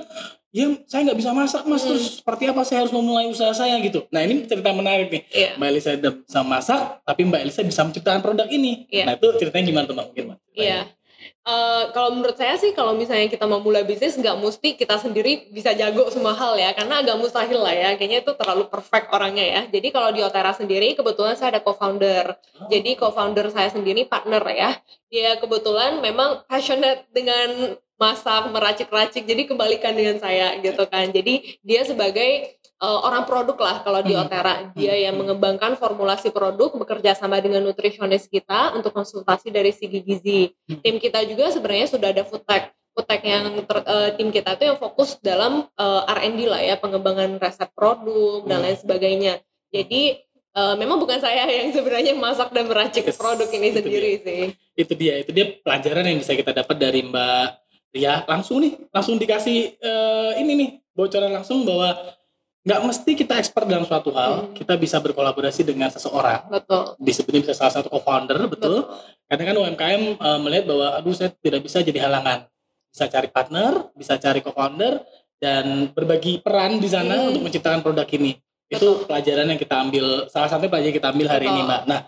ya 0.50 0.66
saya 0.84 1.02
nggak 1.06 1.20
bisa 1.22 1.32
masak 1.32 1.62
mas 1.64 1.80
Hmm. 1.80 1.90
terus 1.94 2.04
seperti 2.18 2.44
apa 2.50 2.62
saya 2.66 2.82
harus 2.82 2.90
memulai 2.90 3.30
usaha 3.30 3.54
saya 3.54 3.78
gitu. 3.78 4.10
Nah 4.10 4.26
ini 4.26 4.44
cerita 4.44 4.74
menarik 4.74 5.08
nih. 5.08 5.22
Iya. 5.30 5.50
Mbak 5.56 5.68
Elisa 5.70 5.90
bisa 5.96 6.42
masak, 6.42 6.80
tapi 7.06 7.22
Mbak 7.24 7.40
Elisa 7.46 7.62
bisa 7.62 7.82
menciptakan 7.86 8.20
produk 8.20 8.50
ini. 8.50 8.90
Iya. 8.90 9.06
Nah 9.06 9.14
itu 9.14 9.28
ceritanya 9.38 9.64
gimana 9.64 9.86
tuh 9.86 9.96
Mbak? 9.96 10.06
Mungkin 10.12 10.24
Mbak. 10.28 10.38
Iya. 10.58 10.80
Eh, 11.48 11.84
kalau 11.96 12.12
menurut 12.12 12.36
saya 12.36 12.60
sih 12.60 12.76
kalau 12.76 12.92
misalnya 12.92 13.32
kita 13.32 13.48
mau 13.48 13.64
mulai 13.64 13.88
bisnis 13.88 14.20
nggak 14.20 14.36
mesti 14.36 14.76
kita 14.76 15.00
sendiri 15.00 15.48
bisa 15.48 15.72
jago 15.72 16.12
semua 16.12 16.36
hal 16.36 16.60
ya 16.60 16.76
karena 16.76 17.00
agak 17.00 17.16
mustahil 17.16 17.64
lah 17.64 17.72
ya. 17.72 17.90
Kayaknya 17.96 18.20
itu 18.20 18.32
terlalu 18.36 18.68
perfect 18.68 19.08
orangnya 19.16 19.46
ya. 19.48 19.62
Jadi 19.72 19.88
kalau 19.96 20.12
di 20.12 20.20
Otera 20.20 20.52
sendiri 20.52 20.92
kebetulan 21.00 21.40
saya 21.40 21.56
ada 21.56 21.62
co-founder. 21.64 22.36
Jadi 22.68 23.00
co-founder 23.00 23.48
saya 23.48 23.72
sendiri 23.72 24.04
partner 24.04 24.44
ya. 24.52 24.76
Dia 25.08 25.40
kebetulan 25.40 26.04
memang 26.04 26.44
passionate 26.52 27.08
dengan 27.16 27.80
masak 27.98 28.54
meracik-racik 28.54 29.26
jadi 29.26 29.50
kebalikan 29.50 29.98
dengan 29.98 30.22
saya 30.22 30.54
gitu 30.62 30.86
kan. 30.86 31.10
Jadi 31.10 31.58
dia 31.66 31.82
sebagai 31.82 32.57
eh, 32.78 33.00
orang 33.02 33.24
produk 33.24 33.58
lah 33.58 33.76
kalau 33.82 34.00
di 34.00 34.14
Hmm. 34.14 34.24
Otera 34.24 34.70
dia 34.72 34.92
Hmm. 34.92 35.04
yang 35.04 35.16
mengembangkan 35.16 35.76
formulasi 35.76 36.30
produk 36.30 36.70
bekerja 36.76 37.14
sama 37.14 37.38
dengan 37.38 37.62
nutrisionis 37.62 38.26
kita 38.26 38.72
untuk 38.72 38.92
konsultasi 38.92 39.50
dari 39.50 39.70
segi 39.72 40.00
gizi 40.00 40.42
Hmm. 40.66 40.80
tim 40.80 40.96
kita 40.98 41.22
juga 41.24 41.50
sebenarnya 41.50 41.88
sudah 41.88 42.10
ada 42.10 42.22
food 42.22 42.44
tech 42.44 42.70
food 42.92 43.06
tech 43.06 43.22
yang 43.22 43.46
ter- 43.62 43.82
eh, 43.84 44.10
tim 44.14 44.30
kita 44.30 44.54
itu 44.54 44.64
yang 44.66 44.78
fokus 44.78 45.18
dalam 45.20 45.66
eh, 45.68 46.02
R&D 46.08 46.40
lah 46.46 46.60
ya 46.60 46.76
pengembangan 46.76 47.38
resep 47.38 47.70
produk 47.72 48.42
dan 48.44 48.62
lain 48.62 48.76
sebagainya 48.76 49.34
jadi 49.68 50.22
eh, 50.54 50.76
memang 50.76 50.98
bukan 50.98 51.18
saya 51.18 51.46
yang 51.58 51.70
sebenarnya 51.70 52.14
masak 52.14 52.50
dan 52.50 52.66
meracik 52.66 53.06
Yes, 53.06 53.18
produk 53.18 53.46
ini 53.48 53.70
sendiri 53.72 54.12
sih 54.20 54.44
Itu 54.74 54.94
dia, 54.94 55.18
itu 55.18 55.30
dia 55.30 55.58
pelajaran 55.58 56.06
yang 56.06 56.18
bisa 56.18 56.34
kita 56.34 56.54
dapat 56.54 56.78
dari 56.78 57.02
Mbak 57.02 57.46
Ria. 57.90 58.22
Langsung 58.26 58.62
nih, 58.62 58.78
langsung 58.90 59.18
dikasih 59.18 59.58
eh, 59.76 60.32
ini 60.38 60.54
nih 60.54 60.70
bocoran 60.92 61.30
langsung 61.30 61.62
bahwa 61.62 61.94
nggak 62.68 62.80
mesti 62.84 63.12
kita 63.16 63.40
expert 63.40 63.64
dalam 63.64 63.88
suatu 63.88 64.12
hal, 64.12 64.34
Hmm. 64.44 64.52
kita 64.52 64.76
bisa 64.76 65.00
berkolaborasi 65.00 65.64
dengan 65.64 65.88
seseorang. 65.88 66.52
betul 66.52 67.00
Disebutnya 67.00 67.48
bisa 67.48 67.56
salah 67.56 67.72
satu 67.72 67.88
co-founder, 67.88 68.36
betul. 68.52 68.84
Kadang 69.24 69.48
kan 69.48 69.58
UMKM 69.58 70.04
eh, 70.20 70.40
melihat 70.44 70.68
bahwa 70.68 70.88
aduh 71.00 71.16
saya 71.16 71.32
tidak 71.32 71.64
bisa 71.64 71.80
jadi 71.80 72.04
halangan. 72.04 72.52
Bisa 72.92 73.08
cari 73.08 73.32
partner, 73.32 73.72
bisa 73.96 74.20
cari 74.20 74.44
co-founder 74.44 75.00
dan 75.40 75.88
berbagi 75.96 76.44
peran 76.44 76.84
di 76.84 76.90
sana 76.92 77.24
Hmm. 77.24 77.28
untuk 77.32 77.48
menciptakan 77.48 77.80
produk 77.80 78.08
ini. 78.12 78.36
Itu 78.68 79.08
pelajaran 79.08 79.48
yang 79.48 79.60
kita 79.62 79.76
ambil, 79.80 80.28
salah 80.28 80.52
satu 80.52 80.68
pelajaran 80.68 80.92
yang 80.92 80.98
kita 81.00 81.08
ambil 81.16 81.28
hari 81.32 81.48
ini, 81.48 81.62
Betul. 81.64 81.70
Mbak. 81.72 81.82
Nah, 81.88 82.00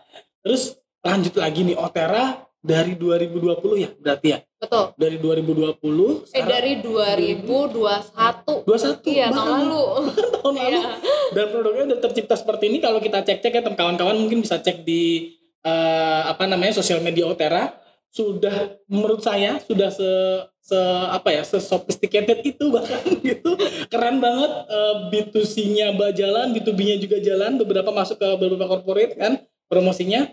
terus 0.43 0.61
lanjut 0.99 1.33
lagi 1.39 1.59
nih 1.63 1.77
Otera 1.79 2.23
dari 2.59 2.99
2020 2.99 3.79
ya 3.79 3.89
berarti 3.95 4.27
ya. 4.35 4.39
Betul. 4.59 4.85
Dari 4.99 5.17
2020 5.17 5.79
eh 6.35 6.43
sekarang 6.43 6.49
dari 6.51 6.73
2021 6.83 8.67
21 8.67 9.15
iya 9.15 9.27
tahun 9.31 9.49
lalu. 9.65 9.83
tahun 10.35 10.55
lalu. 10.59 10.79
Iya. 10.79 10.91
Dan 11.31 11.45
produknya 11.49 11.83
udah 11.89 11.99
tercipta 12.03 12.35
seperti 12.35 12.63
ini. 12.67 12.77
Kalau 12.83 12.99
kita 12.99 13.23
cek-cek 13.23 13.53
ya 13.55 13.61
kawan-kawan 13.63 14.19
mungkin 14.19 14.43
bisa 14.43 14.59
cek 14.59 14.83
di 14.83 15.33
eh, 15.63 16.21
apa 16.27 16.43
namanya 16.45 16.77
sosial 16.77 16.99
media 16.99 17.25
Otera. 17.25 17.71
Sudah 18.09 18.73
menurut 18.89 19.21
saya 19.21 19.61
sudah 19.63 19.93
se 19.93 20.09
se 20.59 20.79
apa 21.09 21.29
ya 21.33 21.45
se 21.45 21.61
sophisticated 21.61 22.43
itu 22.43 22.67
bahkan 22.69 22.99
gitu. 23.25 23.55
Keren 23.87 24.19
banget. 24.19 24.51
Eh, 24.67 24.95
B2C-nya 25.13 25.95
jalan 26.13 26.51
B2B-nya 26.51 26.97
juga 26.99 27.17
jalan. 27.23 27.55
Beberapa 27.55 27.95
masuk 27.95 28.19
ke 28.19 28.27
beberapa 28.35 28.67
corporate 28.67 29.15
kan 29.15 29.39
promosinya 29.69 30.25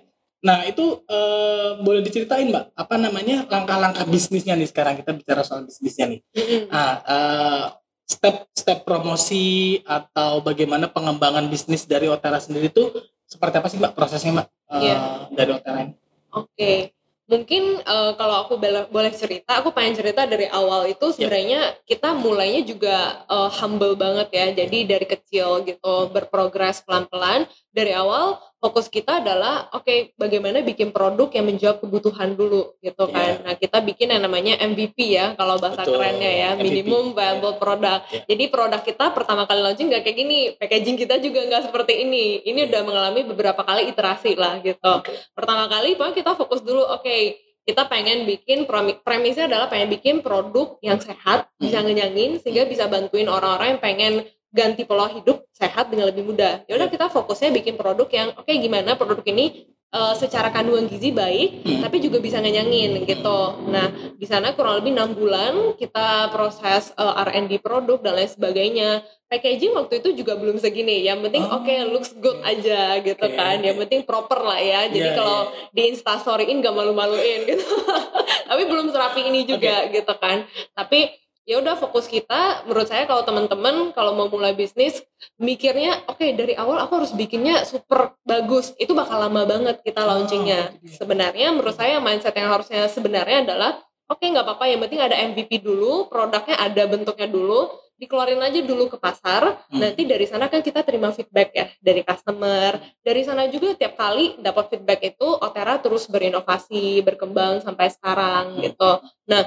nah 0.46 0.62
itu 0.62 1.02
eh, 1.10 1.70
boleh 1.82 2.06
diceritain 2.06 2.46
mbak 2.46 2.70
apa 2.78 2.94
namanya 2.94 3.42
langkah-langkah 3.50 4.06
bisnisnya 4.06 4.54
nih 4.54 4.70
sekarang 4.70 4.94
kita 5.02 5.10
bicara 5.10 5.42
soal 5.42 5.66
bisnisnya 5.66 6.06
nih 6.06 6.20
Mm-mm. 6.38 6.60
Nah, 6.70 6.92
eh, 7.02 7.64
step-step 8.06 8.86
promosi 8.86 9.82
atau 9.82 10.38
bagaimana 10.38 10.86
pengembangan 10.86 11.50
bisnis 11.50 11.82
dari 11.84 12.06
Otera 12.06 12.38
sendiri 12.38 12.70
itu 12.70 12.94
seperti 13.26 13.58
apa 13.58 13.66
sih 13.66 13.78
Mbak 13.82 13.94
prosesnya 13.98 14.30
Mbak 14.38 14.46
eh, 14.46 14.82
Iya. 14.86 14.98
dari 15.34 15.50
Otera 15.50 15.78
ini? 15.82 15.94
Oke, 16.30 16.94
mungkin 17.26 17.82
eh, 17.82 18.12
kalau 18.14 18.46
aku 18.46 18.54
boleh 18.62 19.10
cerita, 19.10 19.58
aku 19.58 19.74
pengen 19.74 19.98
cerita 19.98 20.22
dari 20.22 20.46
awal 20.46 20.86
itu 20.86 21.10
sebenarnya 21.10 21.74
kita 21.82 22.14
mulainya 22.14 22.62
juga 22.62 22.96
eh, 23.26 23.50
humble 23.58 23.98
banget 23.98 24.28
ya. 24.30 24.46
Jadi 24.54 24.78
dari 24.86 25.06
kecil 25.10 25.66
gitu 25.66 25.94
berprogres 26.14 26.86
pelan-pelan. 26.86 27.50
Dari 27.76 27.92
awal 27.92 28.40
fokus 28.56 28.88
kita 28.88 29.20
adalah 29.20 29.68
oke 29.68 29.84
okay, 29.84 29.98
bagaimana 30.16 30.64
bikin 30.64 30.88
produk 30.96 31.28
yang 31.28 31.44
menjawab 31.44 31.84
kebutuhan 31.84 32.32
dulu 32.32 32.72
gitu 32.80 33.04
kan. 33.12 33.36
Yeah. 33.36 33.44
Nah, 33.44 33.54
kita 33.60 33.84
bikin 33.84 34.16
yang 34.16 34.24
namanya 34.24 34.56
MVP 34.64 34.96
ya 35.12 35.36
kalau 35.36 35.60
bahasa 35.60 35.84
Betul. 35.84 36.00
kerennya 36.00 36.32
ya, 36.32 36.48
MVP. 36.56 36.64
minimum 36.64 37.12
viable 37.12 37.52
yeah. 37.52 37.60
product. 37.60 38.02
Yeah. 38.08 38.24
Jadi 38.32 38.44
produk 38.48 38.80
kita 38.80 39.04
pertama 39.12 39.44
kali 39.44 39.60
launching 39.60 39.92
nggak 39.92 40.02
kayak 40.08 40.16
gini, 40.16 40.38
packaging 40.56 40.96
kita 40.96 41.20
juga 41.20 41.44
nggak 41.44 41.62
seperti 41.68 41.92
ini. 42.00 42.40
Ini 42.48 42.64
yeah. 42.64 42.68
udah 42.72 42.80
mengalami 42.88 43.20
beberapa 43.28 43.60
kali 43.60 43.92
iterasi 43.92 44.32
lah 44.40 44.56
gitu. 44.64 45.04
Okay. 45.04 45.20
Pertama 45.36 45.68
kali 45.68 45.92
pokoknya 46.00 46.16
kita 46.16 46.32
fokus 46.32 46.64
dulu 46.64 46.80
oke 46.80 47.04
okay, 47.04 47.36
kita 47.66 47.82
pengen 47.90 48.30
bikin 48.30 48.62
premisnya 49.02 49.50
adalah 49.50 49.66
pengen 49.66 49.90
bikin 49.90 50.22
produk 50.22 50.78
yang 50.86 51.02
sehat, 51.02 51.50
bisa 51.58 51.82
hmm. 51.82 51.86
ngenyangin 51.90 52.30
sehingga 52.38 52.62
bisa 52.62 52.86
bantuin 52.86 53.26
orang-orang 53.26 53.74
yang 53.74 53.82
pengen 53.82 54.12
ganti 54.54 54.82
pola 54.88 55.10
hidup 55.10 55.44
sehat 55.52 55.90
dengan 55.92 56.08
lebih 56.10 56.24
mudah. 56.26 56.64
Ya 56.66 56.78
udah 56.78 56.88
kita 56.88 57.12
fokusnya 57.12 57.52
bikin 57.52 57.76
produk 57.76 58.08
yang 58.08 58.28
oke 58.36 58.46
okay, 58.46 58.56
gimana 58.62 58.96
produk 58.96 59.24
ini 59.26 59.68
uh, 59.92 60.14
secara 60.16 60.50
kandungan 60.50 60.88
gizi 60.90 61.12
baik, 61.12 61.62
hmm. 61.62 61.80
tapi 61.84 61.96
juga 62.02 62.18
bisa 62.18 62.40
ngenyangin 62.40 63.04
gitu. 63.04 63.40
Nah 63.68 63.92
di 64.16 64.26
sana 64.26 64.56
kurang 64.56 64.80
lebih 64.80 64.96
enam 64.96 65.12
bulan 65.12 65.76
kita 65.76 66.32
proses 66.32 66.90
uh, 66.96 67.22
eh, 67.22 67.40
R&D 67.40 67.60
produk 67.60 68.00
dan 68.00 68.16
lain 68.16 68.30
sebagainya. 68.30 68.90
Packaging 69.26 69.74
waktu 69.74 69.98
itu 69.98 70.22
juga 70.22 70.38
belum 70.38 70.62
segini. 70.62 71.02
Yang 71.02 71.26
penting 71.26 71.44
oh. 71.50 71.58
oke 71.58 71.66
okay, 71.66 71.82
looks 71.82 72.14
good 72.14 72.38
aja 72.46 73.02
gitu 73.02 73.26
okay. 73.26 73.34
kan. 73.34 73.58
Yang 73.58 73.82
penting 73.86 74.00
proper 74.06 74.38
lah 74.38 74.60
ya. 74.62 74.86
Jadi 74.86 75.02
yeah, 75.02 75.18
kalau 75.18 75.50
yeah. 75.50 75.74
di 75.74 75.82
instastoryin 75.90 76.62
gak 76.62 76.70
malu-maluin 76.70 77.42
gitu. 77.42 77.66
tapi 78.50 78.62
belum 78.70 78.94
serapi 78.94 79.26
ini 79.26 79.42
juga 79.42 79.90
okay. 79.90 79.98
gitu 79.98 80.14
kan. 80.22 80.46
Tapi 80.78 81.25
ya 81.46 81.62
udah 81.62 81.78
fokus 81.78 82.10
kita 82.10 82.66
menurut 82.66 82.90
saya 82.90 83.06
kalau 83.06 83.22
teman-teman 83.22 83.94
kalau 83.94 84.18
mau 84.18 84.26
mulai 84.26 84.52
bisnis 84.52 84.98
mikirnya 85.38 86.02
oke 86.10 86.18
okay, 86.18 86.34
dari 86.34 86.58
awal 86.58 86.82
aku 86.82 86.98
harus 86.98 87.14
bikinnya 87.14 87.62
super 87.62 88.18
bagus. 88.26 88.74
Itu 88.82 88.98
bakal 88.98 89.22
lama 89.22 89.46
banget 89.46 89.80
kita 89.86 90.02
oh, 90.02 90.10
launchingnya. 90.10 90.74
oh, 90.74 90.90
sebenarnya 90.90 91.54
menurut 91.54 91.78
saya 91.78 92.02
mindset 92.02 92.34
yang 92.34 92.50
harusnya 92.50 92.90
sebenarnya 92.90 93.46
adalah 93.46 93.78
oke 94.10 94.18
okay, 94.18 94.34
nggak 94.34 94.42
apa-apa 94.42 94.64
yang 94.66 94.82
penting 94.82 95.00
ada 95.00 95.16
MVP 95.16 95.62
dulu 95.62 96.10
produknya 96.10 96.58
ada 96.58 96.82
bentuknya 96.90 97.30
dulu 97.30 97.70
dikeluarin 97.96 98.42
aja 98.44 98.60
dulu 98.60 98.92
ke 98.92 98.98
pasar. 99.00 99.56
Hmm. 99.72 99.80
nanti 99.80 100.04
dari 100.04 100.28
sana 100.28 100.50
kan 100.52 100.60
kita 100.60 100.82
terima 100.82 101.14
feedback 101.14 101.54
ya 101.54 101.66
dari 101.78 102.02
customer. 102.02 102.76
Dari 103.00 103.22
sana 103.22 103.46
juga 103.46 103.78
tiap 103.78 103.94
kali 103.94 104.42
dapat 104.42 104.74
feedback 104.74 105.00
itu 105.14 105.28
Otera 105.30 105.78
terus 105.78 106.10
berinovasi 106.10 107.06
berkembang 107.06 107.62
sampai 107.62 107.86
sekarang 107.94 108.58
hmm. 108.58 108.62
gitu. 108.66 108.90
Nah 109.30 109.46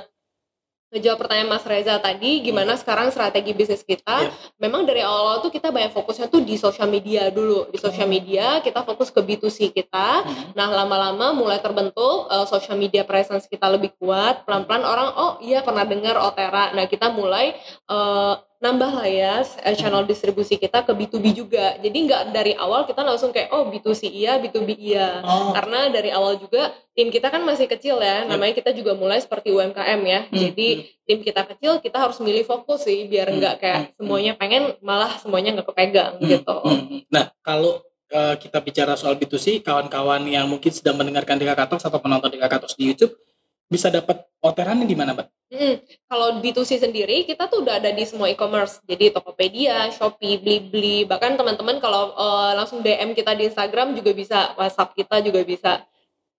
ngejawab 0.89 1.21
pertanyaan 1.21 1.53
Mas 1.53 1.65
Reza 1.69 2.01
tadi 2.01 2.41
gimana 2.41 2.73
sekarang 2.73 3.13
strategi 3.13 3.53
bisnis 3.53 3.85
kita 3.85 4.25
yeah. 4.25 4.33
memang 4.57 4.89
dari 4.89 5.05
awal-awal 5.05 5.45
tuh 5.45 5.53
kita 5.53 5.69
banyak 5.69 5.93
fokusnya 5.93 6.33
tuh 6.33 6.41
di 6.41 6.57
sosial 6.57 6.89
media 6.89 7.29
dulu 7.29 7.69
di 7.69 7.77
sosial 7.77 8.09
hmm. 8.09 8.15
media 8.17 8.45
kita 8.65 8.81
fokus 8.81 9.13
ke 9.13 9.21
B2C 9.21 9.69
kita 9.69 10.25
hmm. 10.25 10.57
nah 10.57 10.65
lama-lama 10.65 11.37
mulai 11.37 11.61
terbentuk 11.61 12.25
uh, 12.25 12.49
social 12.49 12.73
media 12.73 13.05
presence 13.05 13.45
kita 13.45 13.69
lebih 13.69 13.93
kuat 14.01 14.49
pelan-pelan 14.49 14.81
orang 14.81 15.09
oh 15.13 15.31
iya 15.45 15.61
pernah 15.61 15.85
dengar 15.85 16.17
Otera 16.17 16.73
nah 16.73 16.89
kita 16.89 17.13
mulai 17.13 17.53
uh, 17.85 18.41
nambah 18.59 18.91
lah 18.91 19.07
ya 19.07 19.39
eh, 19.63 19.71
channel 19.71 20.03
distribusi 20.03 20.59
kita 20.59 20.83
ke 20.83 20.91
B2B 20.91 21.31
juga. 21.31 21.79
Jadi 21.79 21.97
nggak 22.11 22.35
dari 22.35 22.51
awal 22.59 22.83
kita 22.83 23.07
langsung 23.07 23.31
kayak 23.31 23.55
oh 23.55 23.71
B2C 23.71 24.11
iya, 24.11 24.35
B2B 24.35 24.75
iya. 24.75 25.23
Oh. 25.23 25.55
Karena 25.55 25.87
dari 25.87 26.11
awal 26.11 26.35
juga 26.35 26.75
tim 26.91 27.07
kita 27.07 27.31
kan 27.31 27.39
masih 27.47 27.71
kecil 27.71 28.03
ya. 28.03 28.27
Namanya 28.27 28.51
kita 28.59 28.75
juga 28.75 28.99
mulai 28.99 29.23
seperti 29.23 29.55
UMKM 29.55 30.01
ya. 30.03 30.21
Hmm. 30.27 30.35
Jadi 30.35 30.67
hmm. 30.75 31.07
tim 31.07 31.19
kita 31.23 31.41
kecil, 31.55 31.71
kita 31.79 31.97
harus 32.03 32.19
milih 32.19 32.43
fokus 32.43 32.83
sih 32.83 33.07
biar 33.07 33.31
nggak 33.31 33.55
hmm. 33.55 33.61
kayak 33.63 33.79
hmm. 33.79 33.91
semuanya 33.95 34.33
pengen 34.35 34.63
malah 34.83 35.15
semuanya 35.23 35.55
nggak 35.55 35.67
kepegang 35.71 36.13
hmm. 36.19 36.27
gitu. 36.27 36.57
Hmm. 36.59 36.99
Nah, 37.07 37.31
kalau 37.39 37.79
uh, 38.11 38.35
kita 38.35 38.59
bicara 38.59 38.99
soal 38.99 39.15
B2C, 39.15 39.63
kawan-kawan 39.63 40.27
yang 40.27 40.51
mungkin 40.51 40.75
sedang 40.75 40.99
mendengarkan 40.99 41.39
di 41.39 41.47
Kakatos 41.47 41.87
atau 41.87 42.03
penonton 42.03 42.27
di 42.27 42.43
Kakatos 42.43 42.75
di 42.75 42.91
YouTube 42.91 43.15
bisa 43.69 43.93
dapat 43.93 44.25
orderannya 44.41 44.89
di 44.89 44.97
mana, 44.97 45.13
Mbak? 45.13 45.27
Hmm, 45.49 45.81
kalau 46.05 46.41
B2C 46.41 46.77
sendiri 46.77 47.25
kita 47.25 47.49
tuh 47.49 47.65
udah 47.65 47.81
ada 47.81 47.89
di 47.89 48.05
semua 48.05 48.29
e-commerce. 48.29 48.81
Jadi 48.85 49.13
Tokopedia, 49.13 49.89
Shopee, 49.93 50.37
Blibli, 50.37 51.05
bahkan 51.05 51.33
teman-teman 51.37 51.81
kalau 51.81 52.13
uh, 52.13 52.53
langsung 52.53 52.85
DM 52.85 53.17
kita 53.17 53.33
di 53.33 53.49
Instagram 53.49 53.97
juga 53.97 54.13
bisa, 54.13 54.53
WhatsApp 54.57 54.93
kita 54.93 55.21
juga 55.25 55.41
bisa. 55.41 55.85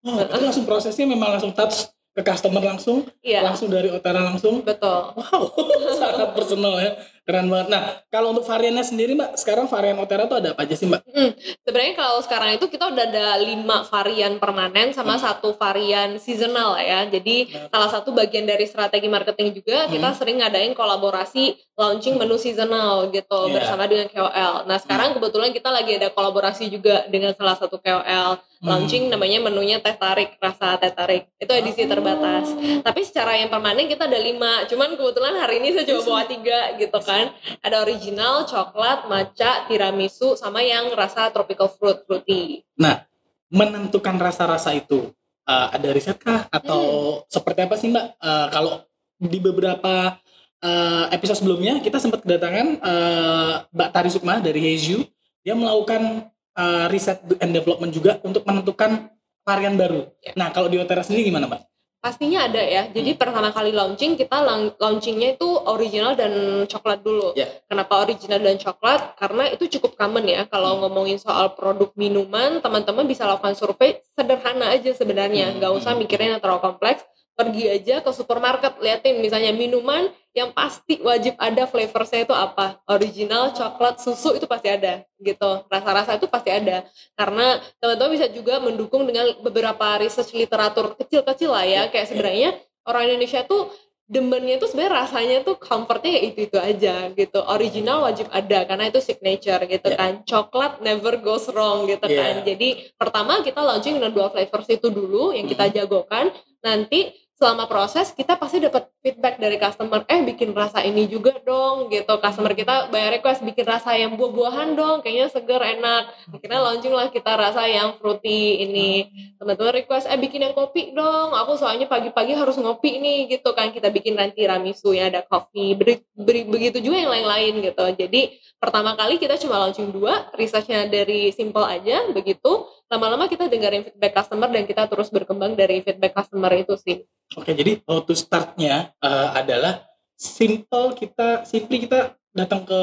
Oh, 0.07 0.15
itu 0.19 0.43
langsung 0.43 0.67
prosesnya 0.67 1.07
memang 1.11 1.39
langsung 1.39 1.51
touch 1.51 1.91
ke 2.11 2.23
customer 2.27 2.63
langsung, 2.63 3.07
iya. 3.23 3.43
langsung 3.43 3.71
dari 3.71 3.91
Otara 3.91 4.23
langsung. 4.23 4.63
Betul. 4.67 5.15
Wow, 5.15 5.43
sangat 6.01 6.31
personal 6.35 6.75
ya. 6.83 6.91
Keren 7.31 7.47
banget. 7.47 7.71
Nah, 7.71 8.03
kalau 8.11 8.35
untuk 8.35 8.43
variannya 8.43 8.83
sendiri 8.83 9.15
Mbak, 9.15 9.39
sekarang 9.39 9.71
varian 9.71 9.95
Otera 10.03 10.27
tuh 10.27 10.43
ada 10.43 10.51
apa 10.51 10.67
aja 10.67 10.75
sih 10.75 10.91
Mbak? 10.91 11.03
Hmm, 11.15 11.31
sebenarnya 11.63 11.95
kalau 11.95 12.19
sekarang 12.27 12.59
itu 12.59 12.67
kita 12.67 12.91
udah 12.91 13.07
ada 13.07 13.39
lima 13.39 13.87
varian 13.87 14.35
permanen 14.43 14.91
sama 14.91 15.15
hmm. 15.15 15.23
satu 15.23 15.55
varian 15.55 16.19
seasonal 16.19 16.75
ya. 16.83 17.07
Jadi 17.07 17.55
nah. 17.55 17.71
salah 17.71 17.91
satu 17.95 18.11
bagian 18.11 18.51
dari 18.51 18.67
strategi 18.67 19.07
marketing 19.07 19.55
juga 19.55 19.87
hmm. 19.87 19.95
kita 19.95 20.09
sering 20.19 20.43
ngadain 20.43 20.75
kolaborasi 20.75 21.55
launching 21.79 22.19
menu 22.19 22.35
seasonal 22.35 23.15
gitu 23.15 23.47
yeah. 23.47 23.55
bersama 23.55 23.87
dengan 23.87 24.11
KOL. 24.11 24.67
Nah 24.67 24.79
sekarang 24.83 25.15
hmm. 25.15 25.17
kebetulan 25.23 25.51
kita 25.55 25.71
lagi 25.71 25.93
ada 26.03 26.11
kolaborasi 26.11 26.67
juga 26.67 27.07
dengan 27.07 27.31
salah 27.39 27.55
satu 27.55 27.79
KOL 27.79 28.43
hmm. 28.43 28.67
launching 28.67 29.07
namanya 29.07 29.39
menunya 29.39 29.79
teh 29.79 29.95
tarik 29.95 30.35
rasa 30.43 30.83
teh 30.83 30.91
tarik 30.91 31.31
itu 31.39 31.53
edisi 31.55 31.87
terbatas. 31.87 32.51
Tapi 32.83 33.01
secara 33.07 33.39
yang 33.39 33.55
permanen 33.55 33.87
kita 33.87 34.11
ada 34.11 34.19
lima. 34.19 34.67
Cuman 34.67 34.99
kebetulan 34.99 35.39
hari 35.39 35.63
ini 35.63 35.79
saya 35.79 35.87
coba 35.95 36.01
bawa 36.11 36.23
tiga 36.27 36.59
gitu 36.75 36.99
kan 37.01 37.20
kan 37.21 37.29
ada 37.61 37.77
original 37.85 38.49
coklat 38.49 39.05
matcha 39.07 39.69
tiramisu 39.69 40.35
sama 40.41 40.65
yang 40.65 40.89
rasa 40.97 41.29
tropical 41.29 41.69
fruit 41.69 42.01
fruity 42.09 42.65
nah 42.81 43.05
menentukan 43.53 44.17
rasa-rasa 44.17 44.73
itu 44.73 45.13
uh, 45.45 45.69
ada 45.71 45.89
riset 45.93 46.17
kah 46.17 46.49
atau 46.49 46.81
hmm. 46.81 47.29
seperti 47.29 47.61
apa 47.69 47.75
sih 47.77 47.93
mbak 47.93 48.17
uh, 48.17 48.47
kalau 48.49 48.73
di 49.21 49.37
beberapa 49.37 50.17
uh, 50.65 51.05
episode 51.13 51.45
sebelumnya 51.45 51.85
kita 51.85 52.01
sempat 52.01 52.25
kedatangan 52.25 52.67
uh, 52.81 53.55
mbak 53.69 53.89
Tari 53.93 54.11
Sukma 54.11 54.41
dari 54.41 54.59
Heju 54.65 55.05
dia 55.45 55.53
melakukan 55.57 56.33
uh, 56.57 56.87
riset 56.93 57.21
and 57.41 57.53
development 57.53 57.93
juga 57.93 58.21
untuk 58.25 58.45
menentukan 58.45 59.09
varian 59.45 59.75
baru. 59.77 60.09
Ya. 60.21 60.33
Nah, 60.37 60.53
kalau 60.53 60.69
di 60.69 60.77
Otera 60.77 61.01
sendiri 61.01 61.27
gimana, 61.27 61.49
Mbak? 61.49 61.63
Pastinya 62.01 62.49
ada 62.49 62.65
ya. 62.65 62.89
Jadi 62.89 63.13
hmm. 63.13 63.21
pertama 63.21 63.53
kali 63.53 63.77
launching 63.77 64.17
kita 64.17 64.41
launchingnya 64.81 65.37
itu 65.37 65.45
original 65.69 66.17
dan 66.17 66.65
coklat 66.65 67.05
dulu. 67.05 67.37
Yeah. 67.37 67.53
Kenapa 67.69 68.01
original 68.01 68.41
dan 68.41 68.57
coklat? 68.57 69.21
Karena 69.21 69.53
itu 69.53 69.69
cukup 69.77 70.01
common 70.01 70.25
ya. 70.25 70.49
Kalau 70.49 70.81
hmm. 70.81 70.89
ngomongin 70.89 71.21
soal 71.21 71.53
produk 71.53 71.93
minuman, 72.01 72.65
teman-teman 72.65 73.05
bisa 73.05 73.29
lakukan 73.29 73.53
survei 73.53 74.01
sederhana 74.17 74.73
aja 74.73 74.97
sebenarnya. 74.97 75.53
Hmm. 75.53 75.61
Nggak 75.61 75.73
usah 75.77 75.93
mikirin 75.93 76.33
yang 76.33 76.41
terlalu 76.41 76.73
kompleks 76.73 77.05
pergi 77.35 77.65
aja 77.73 78.05
ke 78.05 78.11
supermarket 78.13 78.77
liatin 78.85 79.19
misalnya 79.25 79.51
minuman 79.57 80.13
yang 80.31 80.55
pasti 80.55 81.03
wajib 81.03 81.35
ada 81.41 81.67
flavornya 81.67 82.23
itu 82.23 82.35
apa. 82.35 82.79
Original 82.87 83.51
coklat 83.51 83.99
susu 83.99 84.39
itu 84.39 84.47
pasti 84.47 84.71
ada 84.71 85.03
gitu. 85.19 85.67
Rasa-rasa 85.67 86.15
itu 86.15 86.31
pasti 86.31 86.55
ada. 86.55 86.87
Karena 87.19 87.59
teman-teman 87.83 88.15
bisa 88.15 88.27
juga 88.31 88.63
mendukung 88.63 89.03
dengan 89.09 89.27
beberapa 89.43 89.99
research 89.99 90.37
literatur 90.37 90.95
kecil-kecil 90.95 91.51
lah 91.51 91.67
ya. 91.67 91.83
Kayak 91.91 92.15
sebenarnya 92.15 92.51
orang 92.87 93.11
Indonesia 93.11 93.43
tuh 93.43 93.75
demennya 94.11 94.59
itu 94.59 94.67
sebenarnya 94.67 95.07
rasanya 95.07 95.37
tuh 95.47 95.55
comfortnya 95.55 96.11
ya 96.19 96.23
itu 96.31 96.39
itu 96.47 96.59
aja 96.59 96.95
gitu. 97.15 97.39
Original 97.51 98.07
wajib 98.07 98.31
ada 98.31 98.67
karena 98.67 98.87
itu 98.87 99.03
signature 99.03 99.63
gitu 99.67 99.89
yeah. 99.91 99.99
kan. 99.99 100.13
Coklat 100.23 100.79
never 100.79 101.19
goes 101.19 101.51
wrong 101.51 101.91
gitu 101.91 102.07
yeah. 102.11 102.35
kan 102.35 102.35
jadi 102.43 102.91
pertama 102.99 103.39
kita 103.47 103.63
launching 103.63 103.99
dengan 103.99 104.11
dua 104.11 104.31
flavors 104.31 104.67
itu 104.67 104.91
dulu 104.91 105.31
yang 105.31 105.47
kita 105.47 105.71
jagokan 105.71 106.35
nanti 106.65 107.13
selama 107.41 107.65
proses 107.65 108.13
kita 108.13 108.37
pasti 108.37 108.61
dapat 108.61 108.93
feedback 109.01 109.41
dari 109.41 109.57
customer 109.57 110.05
eh 110.13 110.21
bikin 110.21 110.53
rasa 110.53 110.85
ini 110.85 111.09
juga 111.09 111.33
dong 111.41 111.89
gitu. 111.89 112.21
Customer 112.21 112.53
kita 112.53 112.93
bayar 112.93 113.17
request 113.17 113.41
bikin 113.41 113.65
rasa 113.65 113.97
yang 113.97 114.13
buah-buahan 114.21 114.77
dong 114.77 115.01
kayaknya 115.01 115.33
seger 115.33 115.57
enak. 115.57 116.13
Akhirnya 116.29 116.61
launching 116.61 116.93
lah 116.93 117.09
kita 117.09 117.33
rasa 117.33 117.65
yang 117.65 117.97
fruity 117.97 118.61
ini. 118.69 119.09
Teman-teman 119.41 119.73
request 119.73 120.13
eh 120.13 120.21
bikin 120.21 120.45
yang 120.45 120.53
kopi 120.53 120.93
dong 120.93 121.33
aku 121.33 121.57
soalnya 121.57 121.89
pagi-pagi 121.89 122.37
harus 122.37 122.61
ngopi 122.61 123.01
nih 123.01 123.33
gitu 123.33 123.57
kan. 123.57 123.73
Kita 123.73 123.89
bikin 123.89 124.21
nanti 124.21 124.45
ramisu 124.45 124.93
ya 124.93 125.09
ada 125.09 125.25
coffee 125.25 125.73
beri, 125.73 125.97
beri, 126.13 126.45
begitu 126.45 126.85
juga 126.85 127.01
yang 127.01 127.09
lain-lain 127.09 127.73
gitu. 127.73 127.85
Jadi 127.97 128.37
pertama 128.61 128.93
kali 129.01 129.17
kita 129.17 129.41
cuma 129.41 129.57
launching 129.65 129.89
dua 129.89 130.29
researchnya 130.37 130.93
dari 130.93 131.33
simple 131.33 131.65
aja 131.65 132.05
begitu 132.13 132.69
lama-lama 132.91 133.31
kita 133.31 133.47
dengerin 133.47 133.87
feedback 133.87 134.19
customer 134.19 134.51
dan 134.51 134.67
kita 134.67 134.83
terus 134.91 135.09
berkembang 135.15 135.55
dari 135.55 135.81
feedback 135.81 136.13
customer 136.13 136.51
itu 136.59 136.75
sih 136.75 137.07
Oke, 137.39 137.55
jadi 137.55 137.79
how 137.87 138.03
to 138.03 138.11
startnya 138.11 138.91
uh, 138.99 139.31
adalah 139.39 139.87
simple 140.19 140.99
kita, 140.99 141.47
simply 141.47 141.87
kita 141.87 142.19
datang 142.35 142.67
ke 142.67 142.81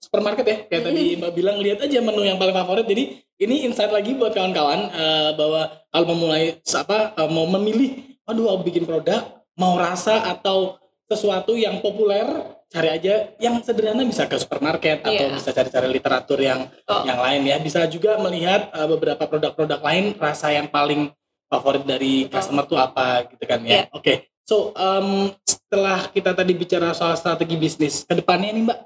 supermarket 0.00 0.44
ya, 0.48 0.56
kayak 0.64 0.82
tadi 0.88 1.12
Mbak 1.20 1.32
bilang 1.36 1.56
lihat 1.60 1.84
aja 1.84 2.00
menu 2.00 2.24
yang 2.24 2.40
paling 2.40 2.56
favorit. 2.56 2.88
Jadi 2.88 3.20
ini 3.36 3.68
insight 3.68 3.92
lagi 3.92 4.16
buat 4.16 4.32
kawan-kawan 4.32 4.80
uh, 4.96 5.30
bahwa 5.36 5.62
kalau 5.92 6.06
memulai 6.16 6.56
apa 6.72 7.12
uh, 7.20 7.28
mau 7.28 7.44
memilih, 7.60 8.16
aduh 8.24 8.48
mau 8.48 8.64
bikin 8.64 8.88
produk, 8.88 9.44
mau 9.60 9.76
rasa 9.76 10.24
atau 10.24 10.80
sesuatu 11.04 11.52
yang 11.52 11.84
populer 11.84 12.24
cari 12.72 12.88
aja 12.88 13.36
yang 13.36 13.60
sederhana 13.60 14.00
bisa 14.08 14.24
ke 14.24 14.40
supermarket 14.40 15.04
atau 15.04 15.28
Iya. 15.28 15.36
bisa 15.36 15.52
cari-cari 15.52 15.88
literatur 15.92 16.40
yang 16.40 16.72
Oh. 16.88 17.04
yang 17.04 17.20
lain 17.20 17.42
ya. 17.44 17.56
Bisa 17.60 17.84
juga 17.84 18.16
melihat 18.16 18.72
uh, 18.72 18.88
beberapa 18.88 19.28
produk-produk 19.28 19.80
lain 19.84 20.16
rasa 20.16 20.56
yang 20.56 20.72
paling 20.72 21.12
favorit 21.52 21.84
dari 21.84 22.24
Betul. 22.24 22.32
customer 22.32 22.64
tuh 22.64 22.80
apa 22.80 23.28
gitu 23.28 23.44
kan 23.44 23.60
ya. 23.60 23.68
Iya. 23.68 23.82
Oke. 23.92 24.32
So, 24.48 24.72
um, 24.74 25.30
setelah 25.44 26.08
kita 26.08 26.32
tadi 26.32 26.56
bicara 26.56 26.96
soal 26.96 27.14
strategi 27.14 27.54
bisnis, 27.60 28.08
ke 28.08 28.16
depannya 28.16 28.50
nih 28.56 28.64
Mbak 28.64 28.78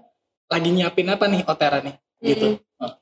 lagi 0.51 0.69
nyiapin 0.75 1.09
apa 1.09 1.25
nih 1.31 1.43
Otera 1.47 1.79
nih? 1.81 1.95
Gitu. 2.21 2.59
Mm-mm. 2.59 2.93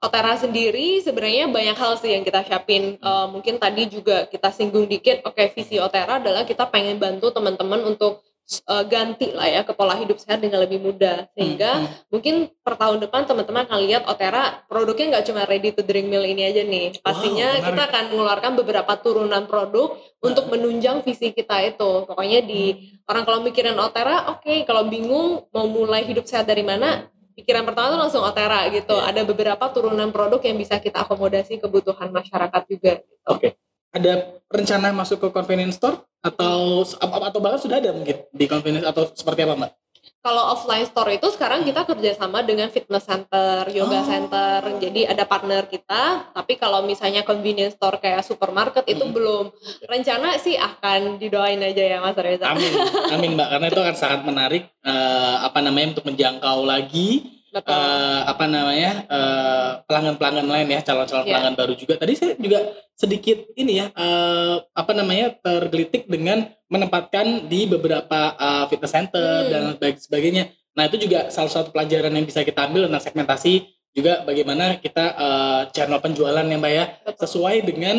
Otera 0.00 0.34
sendiri 0.34 1.04
sebenarnya 1.04 1.46
banyak 1.52 1.76
hal 1.76 1.92
sih 2.00 2.16
yang 2.16 2.24
kita 2.24 2.42
siapin. 2.42 2.96
Eh, 2.96 3.26
mungkin 3.28 3.60
tadi 3.60 3.86
juga 3.86 4.24
kita 4.26 4.48
singgung 4.50 4.88
dikit. 4.88 5.20
Oke, 5.28 5.52
visi 5.52 5.76
Otera 5.76 6.16
adalah 6.18 6.48
kita 6.48 6.66
pengen 6.72 6.96
bantu 6.96 7.28
teman-teman 7.30 7.84
untuk 7.84 8.24
eh, 8.50 8.84
ganti 8.90 9.30
lah 9.30 9.46
ya 9.46 9.60
ke 9.62 9.72
pola 9.72 9.94
hidup 9.94 10.18
sehat 10.18 10.42
dengan 10.42 10.62
lebih 10.66 10.82
mudah. 10.82 11.30
Sehingga 11.38 11.70
Hmm, 11.70 11.86
hmm. 11.86 12.10
mungkin 12.10 12.34
per 12.66 12.74
tahun 12.74 12.98
depan 13.06 13.22
teman-teman 13.30 13.62
akan 13.70 13.80
lihat 13.86 14.02
Otera 14.10 14.66
produknya 14.66 15.16
nggak 15.16 15.24
cuma 15.30 15.42
ready 15.46 15.70
to 15.70 15.86
drink 15.86 16.10
meal 16.10 16.26
ini 16.26 16.50
aja 16.50 16.66
nih. 16.66 16.98
Pastinya 16.98 17.58
menarik. 17.58 17.66
kita 17.70 17.82
akan 17.86 18.04
mengeluarkan 18.10 18.52
beberapa 18.58 18.92
turunan 18.98 19.44
produk 19.46 19.94
untuk 20.18 20.50
menunjang 20.50 21.06
visi 21.06 21.30
kita 21.30 21.62
itu. 21.62 22.04
Pokoknya 22.10 22.42
di 22.42 22.90
orang 23.06 23.22
kalau 23.22 23.40
mikirin 23.46 23.78
Otera, 23.78 24.34
oke 24.34 24.66
kalau 24.66 24.90
bingung 24.90 25.46
mau 25.54 25.70
mulai 25.70 26.02
hidup 26.02 26.26
sehat 26.26 26.50
dari 26.50 26.66
mana, 26.66 27.06
pikiran 27.38 27.64
pertama 27.64 27.94
tuh 27.94 28.00
langsung 28.02 28.22
Otera 28.26 28.66
gitu. 28.68 28.98
Iya. 28.98 29.14
Ada 29.14 29.20
beberapa 29.24 29.64
turunan 29.70 30.10
produk 30.10 30.42
yang 30.42 30.58
bisa 30.58 30.76
kita 30.82 31.06
akomodasi 31.06 31.62
kebutuhan 31.62 32.10
masyarakat 32.10 32.62
juga. 32.66 33.00
Gitu. 33.00 33.24
Oke. 33.30 33.59
Ada 33.90 34.12
rencana 34.46 34.94
masuk 34.94 35.18
ke 35.18 35.28
convenience 35.30 35.74
store 35.74 35.98
atau 36.22 36.86
atau 37.00 37.40
bahkan 37.40 37.58
sudah 37.58 37.82
ada 37.82 37.90
mungkin 37.90 38.22
di 38.30 38.44
convenience 38.46 38.86
atau 38.86 39.10
seperti 39.10 39.42
apa 39.42 39.56
Mbak? 39.56 39.72
Kalau 40.20 40.52
offline 40.52 40.84
store 40.84 41.16
itu 41.16 41.32
sekarang 41.32 41.64
kita 41.64 41.88
kerjasama 41.88 42.44
dengan 42.44 42.68
fitness 42.68 43.08
center, 43.08 43.64
yoga 43.72 44.00
Oh. 44.00 44.04
center. 44.04 44.60
Jadi 44.76 45.08
ada 45.08 45.24
partner 45.24 45.64
kita. 45.64 46.28
Tapi 46.36 46.60
kalau 46.60 46.84
misalnya 46.84 47.24
convenience 47.24 47.72
store 47.74 47.96
kayak 47.96 48.20
supermarket 48.20 48.84
itu 48.84 49.00
Hmm. 49.00 49.16
belum. 49.16 49.44
Rencana 49.82 50.36
sih 50.36 50.54
akan 50.54 51.16
didoain 51.16 51.60
aja 51.60 51.96
ya 51.96 51.98
Mas 51.98 52.14
Reza. 52.14 52.52
Amin, 52.52 52.68
amin 53.10 53.30
Mbak, 53.32 53.48
karena 53.48 53.66
itu 53.66 53.80
akan 53.80 53.96
sangat 53.96 54.20
menarik 54.22 54.64
eh, 54.80 55.36
apa 55.40 55.58
namanya 55.60 55.96
untuk 55.96 56.04
menjangkau 56.06 56.58
lagi 56.64 57.39
Betul. 57.50 57.74
eh, 57.74 58.20
apa 58.24 58.44
namanya 58.46 58.92
eh, 59.04 59.70
pelanggan-pelanggan 59.84 60.46
lain 60.46 60.68
ya, 60.70 60.80
calon-calon 60.80 61.22
Iya. 61.22 61.30
pelanggan 61.34 61.54
baru 61.58 61.74
juga. 61.74 61.94
Tadi 61.98 62.12
saya 62.14 62.32
juga 62.38 62.58
sedikit 62.94 63.38
ini 63.54 63.72
ya 63.78 63.86
eh, 63.90 64.56
apa 64.70 64.92
namanya 64.94 65.34
tergelitik 65.36 66.06
dengan 66.06 66.46
menempatkan 66.70 67.46
di 67.46 67.66
beberapa 67.66 68.20
eh, 68.34 68.64
fitness 68.68 68.94
center 68.94 69.28
Hmm. 69.44 69.50
dan 69.50 69.62
baik 69.76 69.98
sebagainya. 69.98 70.44
Nah 70.78 70.86
itu 70.86 70.96
juga 71.02 71.26
salah 71.28 71.50
satu 71.50 71.74
pelajaran 71.74 72.14
yang 72.14 72.22
bisa 72.22 72.40
kita 72.40 72.70
ambil 72.70 72.86
tentang 72.86 73.02
segmentasi 73.02 73.66
juga 73.90 74.22
bagaimana 74.22 74.78
kita 74.78 75.04
eh, 75.18 75.62
channel 75.74 75.98
penjualan 75.98 76.46
ya 76.46 76.56
Mbak 76.56 76.72
ya 76.72 76.84
Betul. 77.02 77.18
sesuai 77.26 77.56
dengan 77.66 77.96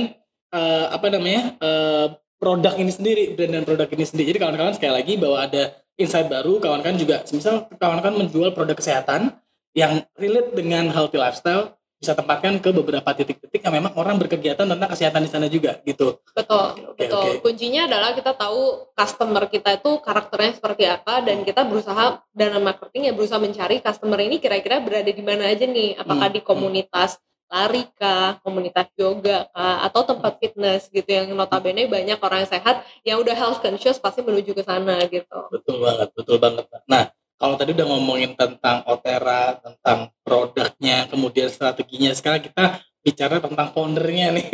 eh, 0.50 0.86
apa 0.88 1.08
namanya 1.12 1.60
eh, 1.60 2.08
produk 2.40 2.74
ini 2.74 2.90
sendiri 2.90 3.36
brand 3.36 3.54
dan 3.54 3.64
produk 3.64 3.86
ini 3.92 4.02
sendiri. 4.02 4.32
Jadi 4.34 4.40
kawan-kawan 4.40 4.74
sekali 4.74 4.94
lagi 4.96 5.14
bahwa 5.20 5.44
ada 5.44 5.64
insight 5.94 6.26
baru, 6.26 6.58
kawan-kawan 6.58 6.98
juga 6.98 7.22
misal 7.30 7.70
kawan-kawan 7.78 8.18
menjual 8.18 8.50
produk 8.56 8.74
kesehatan 8.74 9.36
yang 9.72 10.04
relate 10.20 10.52
dengan 10.56 10.92
healthy 10.92 11.16
lifestyle 11.16 11.76
bisa 12.02 12.18
tempatkan 12.18 12.58
ke 12.58 12.74
beberapa 12.74 13.06
titik-titik 13.14 13.62
yang 13.62 13.78
memang 13.78 13.94
orang 13.94 14.18
berkegiatan 14.18 14.66
tentang 14.66 14.90
kesehatan 14.90 15.22
di 15.22 15.30
sana 15.30 15.46
juga 15.46 15.78
gitu. 15.86 16.18
Betul, 16.34 16.74
Oke, 16.90 17.06
betul. 17.06 17.14
oke. 17.14 17.30
Kuncinya 17.46 17.86
adalah 17.86 18.18
kita 18.18 18.34
tahu 18.34 18.90
customer 18.98 19.46
kita 19.46 19.78
itu 19.78 20.02
karakternya 20.02 20.58
seperti 20.58 20.90
apa 20.90 21.22
dan 21.22 21.46
kita 21.46 21.62
berusaha 21.62 22.26
dalam 22.34 22.66
marketing 22.66 23.06
ya 23.06 23.14
berusaha 23.14 23.38
mencari 23.38 23.86
customer 23.86 24.18
ini 24.18 24.42
kira-kira 24.42 24.82
berada 24.82 25.14
di 25.14 25.22
mana 25.22 25.46
aja 25.46 25.70
nih. 25.70 25.94
Apakah 26.02 26.34
Hmm, 26.34 26.36
di 26.36 26.42
komunitas 26.42 27.22
lari 27.52 27.84
kah, 28.00 28.42
komunitas 28.42 28.90
yoga 28.98 29.46
kah, 29.54 29.86
atau 29.86 30.02
tempat 30.02 30.42
fitness 30.42 30.90
gitu 30.90 31.06
yang 31.06 31.30
notabene 31.38 31.86
banyak 31.86 32.18
orang 32.18 32.48
yang 32.48 32.50
sehat 32.50 32.76
yang 33.06 33.22
udah 33.22 33.36
health 33.38 33.62
conscious 33.62 34.02
pasti 34.02 34.26
menuju 34.26 34.58
ke 34.58 34.64
sana 34.66 34.98
gitu. 35.06 35.38
Betul 35.54 35.86
banget, 35.86 36.10
betul 36.18 36.38
banget. 36.42 36.66
Nah, 36.90 37.14
kalau 37.42 37.58
tadi 37.58 37.74
udah 37.74 37.88
ngomongin 37.90 38.38
tentang 38.38 38.86
Otera, 38.86 39.58
tentang 39.58 40.14
produknya, 40.22 41.10
kemudian 41.10 41.50
strateginya, 41.50 42.14
sekarang 42.14 42.46
kita 42.46 42.86
bicara 43.02 43.42
tentang 43.42 43.74
foundernya 43.74 44.30
nih. 44.38 44.48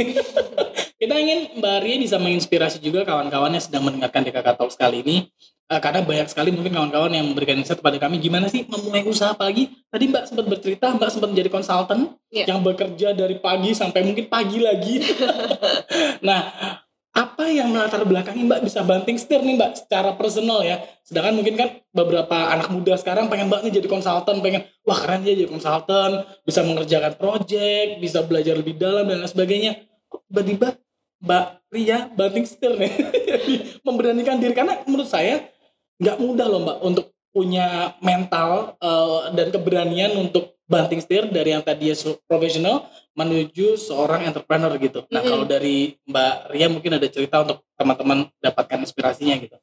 kita 1.03 1.15
ingin 1.19 1.59
Mbak 1.59 1.77
Ria 1.83 1.95
bisa 1.99 2.15
menginspirasi 2.15 2.79
juga 2.79 3.03
kawan-kawan 3.03 3.51
yang 3.51 3.59
sedang 3.59 3.83
mendengarkan 3.83 4.23
DKK 4.23 4.55
Talks 4.55 4.79
kali 4.79 5.03
ini. 5.03 5.27
Eh, 5.67 5.81
karena 5.83 5.99
banyak 5.99 6.31
sekali 6.31 6.55
mungkin 6.55 6.71
kawan-kawan 6.71 7.11
yang 7.11 7.27
memberikan 7.27 7.59
insight 7.59 7.83
kepada 7.83 7.99
kami 7.99 8.23
gimana 8.23 8.47
sih 8.47 8.63
memulai 8.71 9.03
usaha 9.03 9.35
apalagi 9.35 9.67
tadi 9.91 10.07
Mbak 10.07 10.23
sempat 10.31 10.45
bercerita 10.47 10.95
Mbak 10.95 11.09
sempat 11.11 11.29
menjadi 11.35 11.49
konsultan 11.51 12.15
Iya. 12.31 12.55
yang 12.55 12.63
bekerja 12.63 13.11
dari 13.11 13.35
pagi 13.35 13.75
sampai 13.75 13.99
mungkin 14.07 14.31
pagi 14.31 14.63
lagi. 14.63 15.03
nah, 16.27 16.39
apa 17.17 17.49
yang 17.49 17.73
melatar 17.73 18.05
belakangi 18.05 18.45
Mbak 18.45 18.61
bisa 18.61 18.85
banting 18.85 19.17
setir 19.17 19.41
nih 19.41 19.57
Mbak 19.57 19.71
secara 19.73 20.13
personal 20.13 20.61
ya. 20.61 20.85
Sedangkan 21.01 21.33
mungkin 21.33 21.57
kan 21.57 21.81
beberapa 21.89 22.53
anak 22.53 22.69
muda 22.69 22.93
sekarang 22.93 23.25
pengen 23.25 23.49
Mbak 23.49 23.65
nih 23.65 23.81
jadi 23.81 23.87
konsultan, 23.89 24.37
pengen 24.45 24.69
wah 24.85 25.01
keren 25.01 25.25
dia 25.25 25.33
jadi 25.33 25.49
konsultan, 25.49 26.29
bisa 26.45 26.61
mengerjakan 26.61 27.17
project, 27.17 27.97
bisa 27.97 28.21
belajar 28.21 28.53
lebih 28.53 28.77
dalam 28.77 29.09
dan 29.09 29.25
lain 29.25 29.31
sebagainya. 29.33 29.81
Tiba-tiba 30.29 30.77
Mbak 31.25 31.45
Ria 31.73 31.99
banting 32.13 32.45
setir 32.45 32.77
nih, 32.77 32.93
memberanikan 33.87 34.37
diri 34.37 34.53
karena 34.53 34.77
menurut 34.85 35.09
saya 35.09 35.41
nggak 35.97 36.21
mudah 36.21 36.45
loh 36.45 36.61
Mbak 36.61 36.77
untuk 36.85 37.05
punya 37.33 37.97
mental 38.01 38.77
eh, 38.77 39.21
dan 39.33 39.49
keberanian 39.49 40.13
untuk 40.21 40.56
banting 40.67 40.99
setir 40.99 41.31
dari 41.31 41.55
yang 41.55 41.63
tadi 41.63 41.89
profesional 42.27 42.91
menuju 43.15 43.79
seorang 43.79 44.27
entrepreneur 44.27 44.71
gitu. 44.77 45.07
Nah 45.09 45.23
Mm-mm. 45.23 45.31
kalau 45.31 45.45
dari 45.47 45.95
Mbak 46.05 46.33
Ria 46.53 46.67
mungkin 46.67 46.91
ada 46.99 47.07
cerita 47.07 47.41
untuk 47.41 47.63
teman-teman 47.79 48.27
dapatkan 48.43 48.83
inspirasinya 48.83 49.35
gitu. 49.39 49.57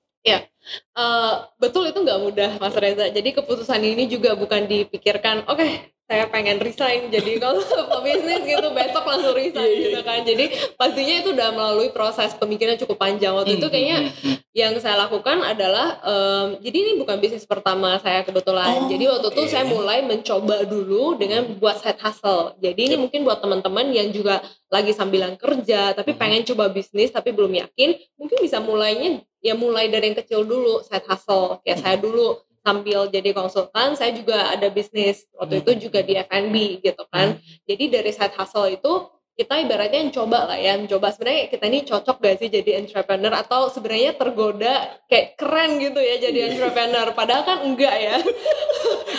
Eh, 0.96 1.34
betul 1.60 1.92
itu 1.92 2.00
nggak 2.00 2.20
mudah 2.24 2.50
Mas 2.56 2.76
Reza. 2.80 3.12
Jadi 3.12 3.36
keputusan 3.36 3.80
ini 3.84 4.08
juga 4.08 4.32
bukan 4.32 4.64
dipikirkan, 4.64 5.44
oke 5.44 5.93
saya 6.04 6.28
pengen 6.28 6.60
resign 6.60 7.08
jadi 7.08 7.40
kalau 7.40 7.64
pebisnis 7.96 8.44
gitu 8.44 8.68
besok 8.70 9.04
langsung 9.08 9.32
resign 9.32 9.64
Iya, 9.64 9.72
iya, 9.72 9.84
gitu 9.88 10.00
kan. 10.02 10.20
Jadi 10.20 10.44
pastinya 10.76 11.14
itu 11.16 11.28
udah 11.32 11.48
melalui 11.50 11.88
proses 11.88 12.36
pemikiran 12.36 12.76
cukup 12.76 13.00
panjang. 13.00 13.32
Waktu 13.32 13.56
itu 13.56 13.64
Hmm, 13.64 13.72
kayaknya 13.72 13.98
hmm, 14.12 14.36
yang 14.52 14.72
saya 14.78 15.00
lakukan 15.00 15.40
adalah 15.40 15.96
em, 16.04 16.46
jadi 16.60 16.76
ini 16.76 16.92
bukan 17.00 17.16
bisnis 17.16 17.48
pertama 17.48 17.96
saya 17.98 18.20
kebetulan. 18.20 18.84
Oh, 18.84 18.86
jadi 18.86 19.04
waktu 19.10 19.28
itu 19.32 19.42
oke. 19.42 19.48
saya 19.48 19.64
mulai 19.64 20.04
mencoba 20.04 20.56
dulu 20.62 21.16
dengan 21.16 21.48
buat 21.56 21.80
side 21.80 21.98
hustle. 21.98 22.52
Jadi 22.60 22.80
ini 22.84 22.94
Yep. 22.94 23.00
mungkin 23.00 23.20
buat 23.24 23.40
teman-teman 23.40 23.88
yang 23.88 24.12
juga 24.12 24.44
lagi 24.68 24.92
sambilan 24.92 25.40
kerja 25.40 25.96
tapi 25.96 26.12
Mhm. 26.12 26.20
pengen 26.20 26.42
coba 26.44 26.68
bisnis 26.68 27.08
tapi 27.08 27.32
belum 27.32 27.56
yakin, 27.56 27.96
mungkin 28.14 28.44
bisa 28.44 28.60
mulainya 28.60 29.24
ya 29.40 29.52
mulai 29.52 29.88
dari 29.88 30.12
yang 30.12 30.16
kecil 30.16 30.44
dulu 30.44 30.84
side 30.84 31.08
hustle. 31.08 31.64
Ya 31.64 31.74
Mhm. 31.74 31.80
saya 31.80 31.96
dulu 31.96 32.43
sambil 32.64 33.12
jadi 33.12 33.30
konsultan, 33.30 33.92
saya 33.92 34.16
juga 34.16 34.48
ada 34.48 34.72
bisnis 34.72 35.28
waktu 35.36 35.60
itu 35.60 35.86
juga 35.86 36.00
di 36.00 36.16
F&B 36.16 36.80
gitu 36.80 37.04
kan. 37.12 37.36
Jadi 37.68 37.84
dari 37.92 38.08
side 38.08 38.32
hustle 38.34 38.72
itu 38.72 38.92
kita 39.34 39.58
ibaratnya 39.58 39.98
yang 39.98 40.14
coba 40.14 40.46
lah 40.46 40.54
ya, 40.54 40.78
mencoba 40.78 41.10
sebenarnya 41.10 41.50
kita 41.50 41.64
ini 41.66 41.82
cocok 41.82 42.22
gak 42.22 42.38
sih 42.38 42.48
jadi 42.48 42.78
entrepreneur 42.78 43.34
atau 43.34 43.66
sebenarnya 43.66 44.14
tergoda 44.14 44.74
kayak 45.10 45.34
keren 45.34 45.82
gitu 45.82 45.98
ya 45.98 46.22
jadi 46.22 46.38
Iya. 46.38 46.46
entrepreneur, 46.54 47.06
padahal 47.12 47.42
kan 47.42 47.58
enggak 47.66 47.96
ya. 47.98 48.16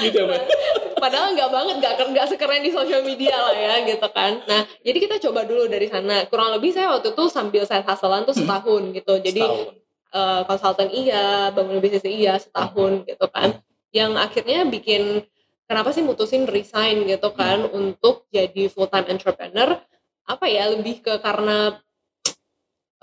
gitu. 0.01 0.23
Padahal 0.95 1.36
nggak 1.36 1.51
banget, 1.51 1.75
nggak 1.84 1.93
nggak 2.15 2.27
sekeren 2.31 2.63
di 2.63 2.71
sosial 2.71 3.03
media 3.03 3.36
lah 3.36 3.51
ya 3.53 3.84
gitu 3.84 4.08
kan. 4.10 4.39
Nah, 4.47 4.63
jadi 4.79 4.97
kita 4.97 5.15
coba 5.19 5.43
dulu 5.43 5.67
dari 5.67 5.91
sana. 5.91 6.23
Kurang 6.31 6.55
lebih 6.55 6.71
saya 6.71 6.95
waktu 6.95 7.12
itu 7.12 7.23
sambil 7.27 7.67
side 7.67 7.84
hustlean 7.84 8.23
tuh 8.23 8.31
Hmm. 8.34 8.41
setahun 8.47 8.81
gitu. 8.95 9.13
Jadi 9.19 9.41
Setahun. 9.43 9.85
Eh, 10.15 10.41
konsultan 10.47 10.88
iya, 10.95 11.51
bangun 11.51 11.84
bisnis 11.84 12.08
iya 12.08 12.39
setahun 12.39 13.04
gitu 13.04 13.28
kan. 13.28 13.60
Yang 13.91 14.12
akhirnya 14.15 14.60
bikin 14.63 15.28
kenapa 15.67 15.91
sih 15.91 16.04
mutusin 16.08 16.47
resign 16.47 17.04
gitu 17.04 17.36
kan 17.36 17.67
untuk 17.67 18.23
jadi 18.32 18.71
full 18.71 18.88
time 18.88 19.12
entrepreneur? 19.12 19.75
Apa 20.25 20.47
ya 20.47 20.71
lebih 20.71 21.04
ke 21.04 21.19
karena 21.19 21.75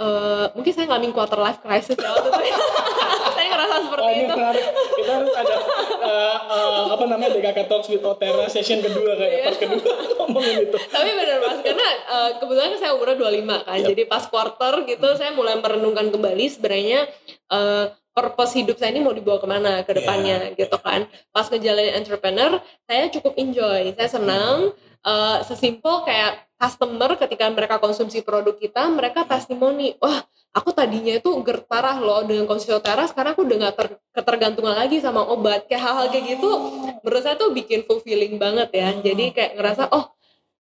eh, 0.00 0.46
mungkin 0.56 0.72
saya 0.72 0.88
ngalamin 0.88 1.12
quarter 1.12 1.38
life 1.38 1.60
crisis 1.60 2.00
ya 2.00 2.08
waktu 2.08 2.32
itu. 2.48 2.64
saya 3.36 3.46
ngerasa 3.52 3.74
seperti 3.84 3.91
Oh 3.91 3.91
ini 4.10 4.24
itu. 4.26 4.34
menarik. 4.34 4.64
Kita 4.72 5.10
harus 5.14 5.32
ada 5.32 5.54
eh, 6.02 6.38
eh, 6.50 6.84
apa 6.90 7.04
namanya 7.06 7.30
DKK 7.36 7.58
Talks 7.66 7.88
with 7.88 8.02
Otera 8.02 8.46
session 8.50 8.82
kedua 8.82 9.14
kayak 9.14 9.32
Iya. 9.32 9.44
part 9.46 9.58
kedua 9.62 9.92
ngomongin 10.18 10.56
itu. 10.66 10.76
Tapi 10.78 11.10
bener 11.14 11.36
mas, 11.38 11.58
karena 11.62 11.88
eh, 12.10 12.30
kebetulan 12.42 12.74
saya 12.76 12.92
umurnya 12.96 13.16
25 13.18 13.68
kan, 13.68 13.78
Yap. 13.78 13.88
jadi 13.94 14.02
pas 14.08 14.24
quarter 14.26 14.74
gitu 14.84 15.08
saya 15.14 15.30
mulai 15.32 15.54
merenungkan 15.60 16.06
kembali 16.10 16.44
sebenarnya 16.50 17.00
eh, 17.52 17.86
purpose 18.12 18.52
hidup 18.60 18.76
saya 18.76 18.92
ini 18.92 19.00
mau 19.00 19.16
dibawa 19.16 19.40
ke 19.40 19.48
mana 19.48 19.72
ke 19.86 19.92
depannya 19.96 20.52
gitu 20.52 20.76
kan. 20.82 21.08
Pas 21.32 21.48
ngejalanin 21.48 21.96
entrepreneur, 21.96 22.60
saya 22.84 23.08
cukup 23.08 23.32
enjoy, 23.40 23.92
saya 23.96 24.08
senang. 24.10 24.76
Eh, 25.02 25.38
sesimpel 25.42 26.06
kayak 26.06 26.46
customer 26.54 27.18
ketika 27.18 27.50
mereka 27.50 27.82
konsumsi 27.82 28.22
produk 28.22 28.54
kita, 28.54 28.86
mereka 28.86 29.26
testimoni, 29.26 29.98
wah 29.98 30.22
aku 30.52 30.70
tadinya 30.76 31.16
itu 31.16 31.30
GERD 31.40 31.64
parah 31.64 31.96
loh 31.96 32.22
dengan 32.28 32.44
konsumsi 32.44 32.76
Otera 32.76 33.08
sekarang 33.08 33.32
aku 33.32 33.48
udah 33.48 33.56
gak 33.68 33.74
ter, 33.76 33.86
ketergantungan 34.12 34.76
lagi 34.76 35.00
sama 35.00 35.24
obat. 35.24 35.64
Kayak 35.66 35.82
hal-hal 35.88 36.06
kayak 36.12 36.24
gitu 36.36 36.50
menurut 37.00 37.22
saya 37.24 37.36
tuh 37.40 37.50
bikin 37.56 37.88
fulfilling 37.88 38.36
banget 38.36 38.68
ya. 38.76 38.88
Jadi 39.00 39.24
kayak 39.32 39.52
ngerasa 39.56 39.88
oh 39.90 40.12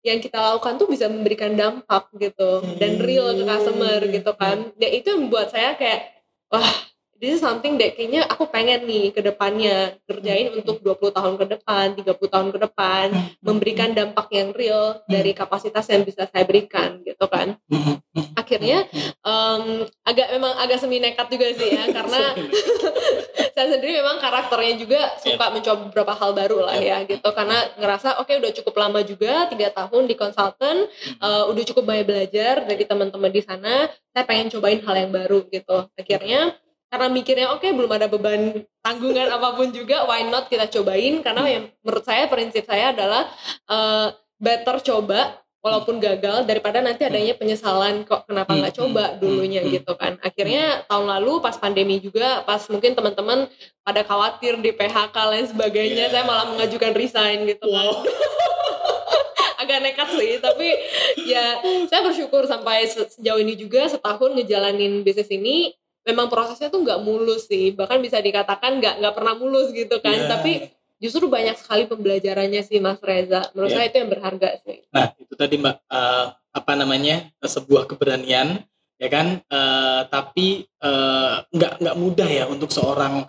yang 0.05 0.19
kita 0.23 0.39
lakukan 0.39 0.79
tuh 0.79 0.87
bisa 0.87 1.07
memberikan 1.07 1.55
dampak 1.55 2.11
gitu. 2.19 2.63
Dan 2.77 2.99
real 2.99 3.31
ke 3.33 3.43
customer 3.47 3.99
gitu 4.11 4.31
kan. 4.35 4.57
Ya 4.75 4.91
itu 4.91 5.07
yang 5.15 5.27
membuat 5.27 5.55
saya 5.55 5.73
kayak 5.79 6.19
wah 6.51 6.67
this 7.17 7.37
is 7.37 7.41
something 7.41 7.77
that 7.81 7.97
kayaknya 7.97 8.25
aku 8.29 8.49
pengen 8.49 8.85
nih 8.85 9.09
ke 9.13 9.21
depannya. 9.25 9.97
Kerjain 10.05 10.53
untuk 10.53 10.81
20 10.81 11.13
tahun 11.13 11.33
ke 11.35 11.45
depan, 11.57 11.85
30 11.97 12.33
tahun 12.33 12.49
ke 12.53 12.59
depan, 12.69 13.05
memberikan 13.41 13.89
dampak 13.91 14.29
yang 14.33 14.53
real 14.53 15.01
dari 15.09 15.33
kapasitas 15.33 15.85
yang 15.89 16.05
bisa 16.05 16.29
saya 16.29 16.45
berikan 16.45 17.01
gitu 17.03 17.25
kan. 17.25 17.57
Akhirnya 18.37 18.85
um, 19.25 19.85
agak 20.05 20.27
memang 20.33 20.53
agak 20.61 20.77
semi 20.81 21.01
nekat 21.01 21.27
juga 21.29 21.47
sih 21.53 21.69
ya 21.73 21.83
karena 21.97 22.21
saya 23.57 23.67
sendiri 23.73 24.01
memang 24.01 24.21
karakternya 24.21 24.73
juga 24.77 25.01
suka 25.17 25.49
mencoba 25.49 25.89
beberapa 25.89 26.13
hal 26.13 26.31
baru 26.37 26.57
lah 26.69 26.77
ya 26.77 27.01
gitu. 27.09 27.29
Karena 27.33 27.57
ngerasa 27.77 28.21
oke 28.21 28.29
okay, 28.29 28.37
udah 28.37 28.51
cukup 28.61 28.75
lama 28.77 28.99
juga 29.01 29.49
tiga 29.49 29.73
tahun 29.73 30.05
di 30.05 30.15
konsultan 30.15 30.85
uh, 31.21 31.49
udah 31.49 31.63
cukup 31.73 31.83
banyak 31.89 32.05
belajar 32.05 32.65
dari 32.69 32.83
teman-teman 32.85 33.33
di 33.33 33.41
sana 33.41 33.89
saya 34.13 34.23
pengen 34.25 34.53
cobain 34.53 34.81
hal 34.85 34.95
yang 34.97 35.11
baru 35.13 35.45
gitu. 35.49 35.89
Akhirnya 35.97 36.53
karena 36.87 37.07
mikirnya 37.11 37.47
oke 37.51 37.63
okay, 37.63 37.75
belum 37.75 37.91
ada 37.91 38.07
beban 38.07 38.63
tanggungan 38.79 39.27
apa 39.27 39.59
pun 39.59 39.75
juga 39.75 40.07
why 40.07 40.23
not 40.23 40.47
kita 40.47 40.71
cobain 40.71 41.19
karena 41.19 41.43
yang 41.43 41.63
menurut 41.83 42.03
saya 42.07 42.31
prinsip 42.31 42.63
saya 42.63 42.95
adalah 42.95 43.27
uh, 43.67 44.15
better 44.39 44.79
coba 44.79 45.35
walaupun 45.67 45.99
gagal 45.99 46.47
daripada 46.47 46.79
nanti 46.79 47.03
adanya 47.03 47.35
penyesalan 47.35 48.07
kok 48.07 48.23
kenapa 48.23 48.55
nggak 48.55 48.71
hmm, 48.71 48.81
coba 48.87 49.03
hmm, 49.11 49.17
dulunya 49.19 49.61
hmm, 49.65 49.71
gitu 49.75 49.93
kan 49.99 50.15
akhirnya 50.23 50.87
tahun 50.87 51.11
lalu 51.11 51.43
pas 51.43 51.59
pandemi 51.59 51.99
juga 51.99 52.45
pas 52.47 52.63
mungkin 52.71 52.95
teman-teman 52.95 53.51
pada 53.83 54.01
khawatir 54.07 54.55
di 54.63 54.71
PHK 54.71 55.15
lain 55.17 55.45
sebagainya 55.51 56.07
yeah. 56.07 56.11
saya 56.13 56.23
malah 56.23 56.47
mengajukan 56.55 56.95
resign 56.95 57.43
gitu 57.49 57.67
kan. 57.67 57.83
wow. 57.83 57.99
agak 59.67 59.83
nekat 59.83 60.09
sih 60.15 60.39
tapi 60.39 60.69
ya 61.27 61.59
saya 61.91 62.05
bersyukur 62.05 62.47
sampai 62.47 62.87
sejauh 62.87 63.41
ini 63.41 63.59
juga 63.59 63.89
setahun 63.89 64.37
ngejalanin 64.37 65.03
bisnis 65.03 65.27
ini 65.33 65.75
memang 66.07 66.31
prosesnya 66.31 66.71
tuh 66.71 66.81
nggak 66.87 67.03
mulus 67.03 67.51
sih. 67.51 67.75
Bahkan 67.75 67.99
bisa 67.99 68.23
dikatakan 68.23 68.79
nggak 68.79 69.03
nggak 69.03 69.13
pernah 69.13 69.35
mulus 69.35 69.75
gitu 69.75 69.99
kan. 69.99 70.15
Yeah. 70.15 70.31
tapi 70.31 70.51
justru 70.97 71.27
banyak 71.27 71.59
sekali 71.59 71.85
pembelajarannya 71.85 72.63
sih 72.63 72.79
Mas 72.79 73.03
Reza. 73.03 73.51
Menurut 73.51 73.75
yeah. 73.75 73.77
saya 73.83 73.87
itu 73.91 73.97
yang 73.99 74.11
berharga 74.15 74.49
sih. 74.63 74.87
Nah 74.95 75.11
itu 75.19 75.33
tadi 75.35 75.59
Mbak. 75.59 75.75
Uh, 75.91 76.25
apa 76.55 76.73
namanya? 76.73 77.27
Sebuah 77.43 77.85
keberanian 77.91 78.63
ya 78.95 79.09
kan? 79.11 79.43
Uh, 79.51 80.07
tapi 80.07 80.65
uh, 80.79 81.43
nggak 81.51 81.83
nggak 81.83 81.97
mudah 81.99 82.29
ya 82.31 82.47
untuk 82.47 82.71
seorang 82.71 83.27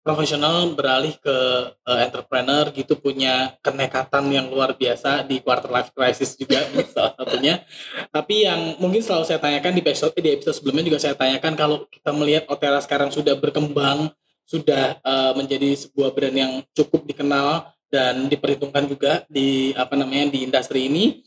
profesional 0.00 0.72
beralih 0.72 1.12
ke 1.20 1.36
uh, 1.76 1.98
entrepreneur 2.00 2.72
gitu 2.72 2.96
punya 2.96 3.52
kenekatan 3.60 4.32
yang 4.32 4.48
luar 4.48 4.72
biasa 4.72 5.28
di 5.28 5.44
quarter 5.44 5.68
life 5.68 5.92
crisis 5.92 6.34
juga 6.40 6.64
salah 6.94 7.12
satunya. 7.20 7.60
Tapi 8.08 8.48
yang 8.48 8.80
mungkin 8.80 9.04
selalu 9.04 9.24
saya 9.28 9.40
tanyakan 9.40 9.76
di 9.76 9.80
episode 9.84 10.16
di 10.16 10.30
episode 10.32 10.56
sebelumnya 10.56 10.84
juga 10.88 10.98
saya 10.98 11.14
tanyakan 11.16 11.52
kalau 11.52 11.76
kita 11.92 12.10
melihat 12.16 12.44
Otera 12.48 12.80
sekarang 12.80 13.12
sudah 13.12 13.36
berkembang, 13.36 14.08
sudah 14.48 14.96
uh, 15.04 15.32
menjadi 15.36 15.76
sebuah 15.76 16.16
brand 16.16 16.36
yang 16.36 16.52
cukup 16.72 17.04
dikenal 17.04 17.68
dan 17.92 18.30
diperhitungkan 18.30 18.88
juga 18.88 19.28
di 19.28 19.76
apa 19.76 19.98
namanya 19.98 20.32
di 20.32 20.46
industri 20.46 20.88
ini 20.88 21.20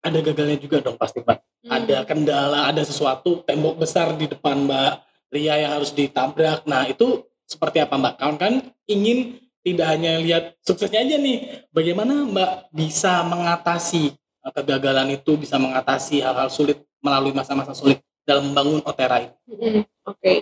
ada 0.00 0.18
gagalnya 0.20 0.58
juga 0.60 0.80
dong 0.84 0.96
pasti 1.00 1.24
Mbak. 1.24 1.38
Hmm. 1.38 1.70
Ada 1.72 1.98
kendala, 2.08 2.68
ada 2.68 2.82
sesuatu 2.84 3.44
tembok 3.44 3.80
besar 3.80 4.12
di 4.16 4.28
depan 4.28 4.64
Mbak 4.64 4.92
Ria 5.30 5.62
yang 5.62 5.78
harus 5.78 5.94
ditabrak. 5.94 6.66
Nah, 6.66 6.90
itu 6.90 7.29
seperti 7.50 7.82
apa 7.82 7.98
Mbak? 7.98 8.14
Kawan 8.22 8.36
kan 8.38 8.54
ingin 8.86 9.42
tidak 9.60 9.86
hanya 9.90 10.22
lihat 10.22 10.44
suksesnya 10.62 11.02
aja 11.02 11.16
nih, 11.18 11.66
bagaimana 11.74 12.24
Mbak 12.24 12.52
bisa 12.70 13.26
mengatasi 13.26 14.14
eh, 14.14 14.52
kegagalan 14.54 15.18
itu, 15.18 15.34
bisa 15.34 15.58
mengatasi 15.58 16.22
hal-hal 16.22 16.48
sulit 16.48 16.80
melalui 17.02 17.34
masa-masa 17.34 17.74
sulit 17.74 18.00
dalam 18.24 18.52
membangun 18.52 18.80
Otera 18.86 19.20
ini. 19.20 19.34
Oke, 19.50 19.84
okay. 20.06 20.36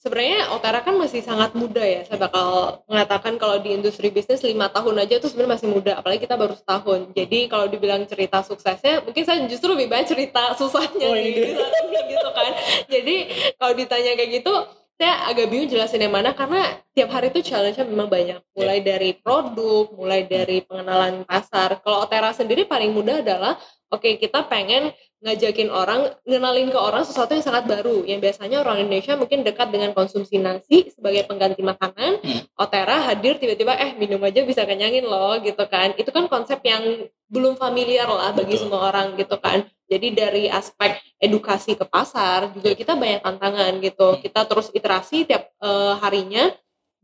sebenarnya 0.00 0.52
Otera 0.52 0.84
kan 0.84 0.96
masih 0.96 1.24
sangat 1.24 1.56
muda 1.56 1.80
ya. 1.80 2.04
Saya 2.04 2.20
bakal 2.20 2.80
mengatakan 2.84 3.40
kalau 3.40 3.56
di 3.64 3.72
industri 3.76 4.12
bisnis 4.12 4.44
lima 4.44 4.68
tahun 4.68 5.08
aja 5.08 5.20
tuh 5.22 5.32
sebenarnya 5.32 5.54
masih 5.56 5.68
muda, 5.72 5.92
apalagi 6.00 6.20
kita 6.24 6.36
baru 6.36 6.56
setahun. 6.56 7.16
Jadi 7.16 7.48
kalau 7.48 7.64
dibilang 7.68 8.04
cerita 8.04 8.44
suksesnya, 8.44 9.04
mungkin 9.04 9.24
saya 9.24 9.40
justru 9.48 9.72
lebih 9.72 9.88
banyak 9.88 10.08
cerita 10.08 10.52
susahnya 10.56 11.08
oh, 11.08 11.16
gitu 12.12 12.28
kan. 12.34 12.52
Jadi 12.92 13.16
kalau 13.56 13.72
ditanya 13.72 14.12
kayak 14.20 14.30
gitu, 14.40 14.52
saya 15.00 15.32
agak 15.32 15.48
bingung 15.48 15.72
jelasin 15.72 16.04
yang 16.04 16.12
mana 16.12 16.36
karena 16.36 16.76
tiap 16.92 17.08
hari 17.08 17.32
itu 17.32 17.40
challenge-nya 17.40 17.88
memang 17.88 18.12
banyak. 18.12 18.36
Mulai 18.52 18.84
yeah. 18.84 18.88
dari 18.92 19.10
produk, 19.16 19.88
mulai 19.96 20.28
dari 20.28 20.60
pengenalan 20.60 21.24
pasar. 21.24 21.80
Kalau 21.80 22.04
Otera 22.04 22.36
sendiri 22.36 22.68
paling 22.68 22.92
mudah 22.92 23.24
adalah 23.24 23.56
oke 23.88 24.04
okay, 24.04 24.20
kita 24.20 24.44
pengen 24.44 24.92
ngajakin 25.20 25.68
orang, 25.68 26.16
ngenalin 26.24 26.72
ke 26.72 26.78
orang 26.80 27.04
sesuatu 27.04 27.36
yang 27.36 27.44
sangat 27.44 27.68
baru. 27.68 28.08
Yang 28.08 28.20
biasanya 28.24 28.64
orang 28.64 28.80
Indonesia 28.84 29.12
mungkin 29.20 29.44
dekat 29.44 29.68
dengan 29.68 29.92
konsumsi 29.92 30.40
nasi 30.40 30.88
sebagai 30.88 31.28
pengganti 31.28 31.60
makanan. 31.60 32.24
Hmm. 32.24 32.40
Otera 32.56 33.04
hadir 33.04 33.36
tiba-tiba 33.36 33.76
eh 33.76 33.92
minum 34.00 34.20
aja 34.24 34.40
bisa 34.40 34.64
kenyangin 34.64 35.04
loh 35.04 35.36
gitu 35.44 35.60
kan. 35.68 35.92
Itu 36.00 36.08
kan 36.08 36.24
konsep 36.32 36.64
yang 36.64 37.04
belum 37.28 37.60
familiar 37.60 38.08
lah 38.08 38.32
bagi 38.32 38.56
Betul. 38.56 38.72
semua 38.72 38.88
orang 38.88 39.12
gitu 39.20 39.36
kan. 39.36 39.68
Jadi 39.92 40.08
dari 40.16 40.44
aspek 40.48 40.96
edukasi 41.20 41.76
ke 41.76 41.84
pasar 41.84 42.56
juga 42.56 42.72
kita 42.72 42.96
banyak 42.96 43.20
tantangan 43.20 43.72
gitu. 43.84 44.16
Hmm. 44.16 44.20
Kita 44.24 44.48
terus 44.48 44.72
iterasi 44.72 45.28
tiap 45.28 45.52
uh, 45.60 46.00
harinya 46.00 46.48